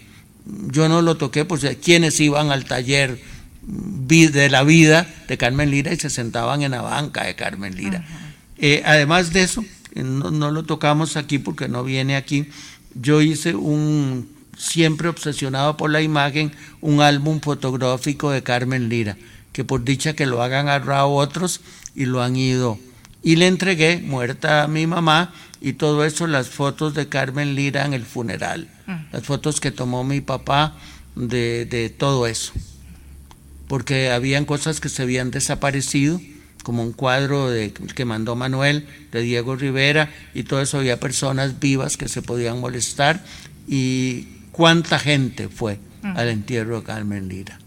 Yo 0.70 0.88
no 0.88 1.02
lo 1.02 1.16
toqué 1.16 1.44
porque 1.44 1.76
quienes 1.76 2.18
iban 2.20 2.50
al 2.50 2.64
taller 2.64 3.20
de 3.62 4.48
la 4.50 4.64
vida 4.64 5.06
de 5.28 5.38
Carmen 5.38 5.70
Lira 5.70 5.92
y 5.92 5.96
se 5.96 6.10
sentaban 6.10 6.62
en 6.62 6.72
la 6.72 6.82
banca 6.82 7.24
de 7.24 7.36
Carmen 7.36 7.76
Lira. 7.76 8.04
Eh, 8.58 8.82
además 8.84 9.32
de 9.32 9.42
eso, 9.42 9.64
no, 9.94 10.50
lo 10.50 10.62
tocamos 10.64 11.16
aquí 11.16 11.38
porque 11.38 11.68
no 11.68 11.84
viene 11.84 12.16
aquí. 12.16 12.48
Yo 12.94 13.20
hice 13.20 13.54
un, 13.54 14.28
siempre 14.56 15.08
obsesionado 15.08 15.76
por 15.76 15.90
la 15.90 16.02
imagen, 16.02 16.52
un 16.80 17.00
álbum 17.00 17.40
fotográfico 17.40 18.30
de 18.30 18.42
Carmen 18.42 18.88
Lira, 18.88 19.16
que 19.52 19.64
por 19.64 19.84
dicha 19.84 20.14
que 20.14 20.26
lo 20.26 20.42
hagan 20.42 20.68
a 20.68 21.06
otros 21.06 21.60
y 21.94 22.06
lo 22.06 22.22
han 22.22 22.36
ido. 22.36 22.78
Y 23.22 23.36
le 23.36 23.46
entregué, 23.46 23.98
muerta 23.98 24.64
a 24.64 24.68
mi 24.68 24.86
mamá, 24.86 25.32
y 25.60 25.74
todo 25.74 26.04
eso, 26.04 26.26
las 26.26 26.48
fotos 26.48 26.94
de 26.94 27.08
Carmen 27.08 27.54
Lira 27.54 27.84
en 27.84 27.92
el 27.92 28.04
funeral, 28.04 28.68
mm. 28.86 29.12
las 29.12 29.22
fotos 29.24 29.60
que 29.60 29.70
tomó 29.70 30.04
mi 30.04 30.22
papá 30.22 30.74
de, 31.16 31.66
de 31.66 31.90
todo 31.90 32.26
eso, 32.26 32.52
porque 33.68 34.10
habían 34.10 34.46
cosas 34.46 34.80
que 34.80 34.88
se 34.88 35.02
habían 35.02 35.30
desaparecido 35.30 36.18
como 36.62 36.82
un 36.82 36.92
cuadro 36.92 37.50
de, 37.50 37.72
que 37.72 38.04
mandó 38.04 38.36
Manuel 38.36 38.86
de 39.12 39.22
Diego 39.22 39.56
Rivera 39.56 40.10
y 40.34 40.44
todo 40.44 40.60
eso 40.60 40.78
había 40.78 41.00
personas 41.00 41.60
vivas 41.60 41.96
que 41.96 42.08
se 42.08 42.22
podían 42.22 42.60
molestar. 42.60 43.22
Y 43.68 44.28
cuánta 44.52 44.98
gente 44.98 45.48
fue 45.48 45.78
al 46.02 46.28
entierro 46.28 46.80
de 46.80 46.86
Carmen 46.86 47.28
Lira 47.28 47.58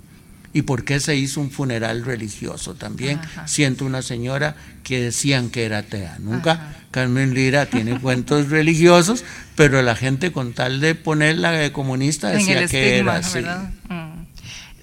y 0.54 0.62
por 0.62 0.86
qué 0.86 1.00
se 1.00 1.16
hizo 1.16 1.42
un 1.42 1.50
funeral 1.50 2.06
religioso 2.06 2.76
también. 2.76 3.20
Siento 3.46 3.86
una 3.86 4.02
señora 4.02 4.56
que 4.84 5.02
decían 5.02 5.50
que 5.50 5.66
era 5.66 5.80
atea. 5.80 6.18
Nunca 6.20 6.76
Carmen 6.92 7.34
Lira 7.34 7.66
tiene 7.66 8.00
cuentos 8.00 8.50
religiosos, 8.50 9.26
pero 9.56 9.82
la 9.82 9.96
gente 9.96 10.32
con 10.32 10.54
tal 10.54 10.80
de 10.80 10.94
ponerla 10.94 11.52
de 11.52 11.72
comunista 11.72 12.30
decía 12.30 12.68
que 12.68 13.00
era 13.00 13.16
así. 13.16 13.40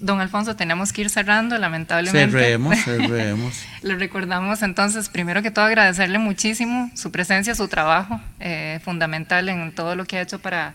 Don 0.01 0.19
Alfonso, 0.19 0.55
tenemos 0.55 0.91
que 0.91 1.01
ir 1.01 1.09
cerrando, 1.11 1.55
lamentablemente. 1.59 2.31
Cerremos, 2.31 2.77
cerremos. 2.83 3.63
Le 3.83 3.95
recordamos 3.95 4.63
entonces, 4.63 5.09
primero 5.09 5.43
que 5.43 5.51
todo, 5.51 5.65
agradecerle 5.65 6.17
muchísimo 6.17 6.89
su 6.95 7.11
presencia, 7.11 7.53
su 7.53 7.67
trabajo 7.67 8.19
eh, 8.39 8.79
fundamental 8.83 9.47
en 9.47 9.71
todo 9.71 9.95
lo 9.95 10.05
que 10.05 10.17
ha 10.17 10.21
hecho 10.21 10.39
para 10.39 10.73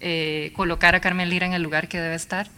eh, 0.00 0.52
colocar 0.54 0.94
a 0.94 1.00
Carmen 1.00 1.30
Lira 1.30 1.46
en 1.46 1.54
el 1.54 1.62
lugar 1.62 1.88
que 1.88 1.98
debe 1.98 2.14
estar. 2.14 2.48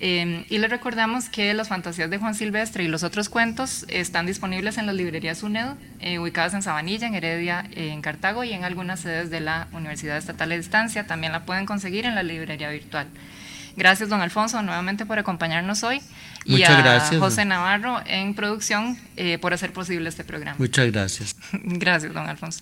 Eh, 0.00 0.44
y 0.50 0.58
le 0.58 0.68
recordamos 0.68 1.30
que 1.30 1.54
las 1.54 1.68
fantasías 1.68 2.10
de 2.10 2.18
Juan 2.18 2.34
Silvestre 2.34 2.84
y 2.84 2.88
los 2.88 3.02
otros 3.02 3.30
cuentos 3.30 3.86
están 3.88 4.26
disponibles 4.26 4.76
en 4.76 4.84
las 4.84 4.94
librerías 4.94 5.42
UNED, 5.42 5.68
ubicadas 6.18 6.52
en 6.52 6.62
Sabanilla, 6.62 7.06
en 7.06 7.14
Heredia, 7.14 7.64
en 7.74 8.02
Cartago 8.02 8.44
y 8.44 8.52
en 8.52 8.64
algunas 8.64 9.00
sedes 9.00 9.30
de 9.30 9.40
la 9.40 9.68
Universidad 9.72 10.18
Estatal 10.18 10.50
de 10.50 10.58
Distancia. 10.58 11.06
También 11.06 11.32
la 11.32 11.46
pueden 11.46 11.64
conseguir 11.64 12.04
en 12.04 12.14
la 12.16 12.22
librería 12.22 12.68
virtual. 12.68 13.06
Gracias, 13.76 14.08
don 14.08 14.20
Alfonso, 14.20 14.62
nuevamente 14.62 15.06
por 15.06 15.18
acompañarnos 15.18 15.82
hoy. 15.82 16.00
y 16.44 16.62
a 16.62 17.00
José 17.18 17.44
Navarro 17.44 18.00
en 18.06 18.34
producción 18.34 18.98
eh, 19.16 19.38
por 19.38 19.52
hacer 19.54 19.72
posible 19.72 20.08
este 20.08 20.24
programa. 20.24 20.56
Muchas 20.58 20.90
gracias. 20.90 21.36
gracias, 21.52 22.12
don 22.12 22.28
Alfonso. 22.28 22.60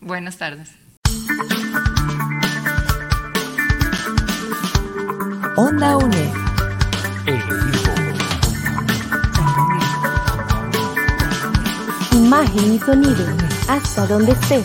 Buenas 0.00 0.36
tardes. 0.36 0.70
Onda 5.56 5.96
UNE. 5.96 6.32
Imagen 12.12 12.74
y 12.74 12.78
sonido. 12.78 13.26
Hasta 13.68 14.06
donde 14.06 14.32
estés. 14.32 14.64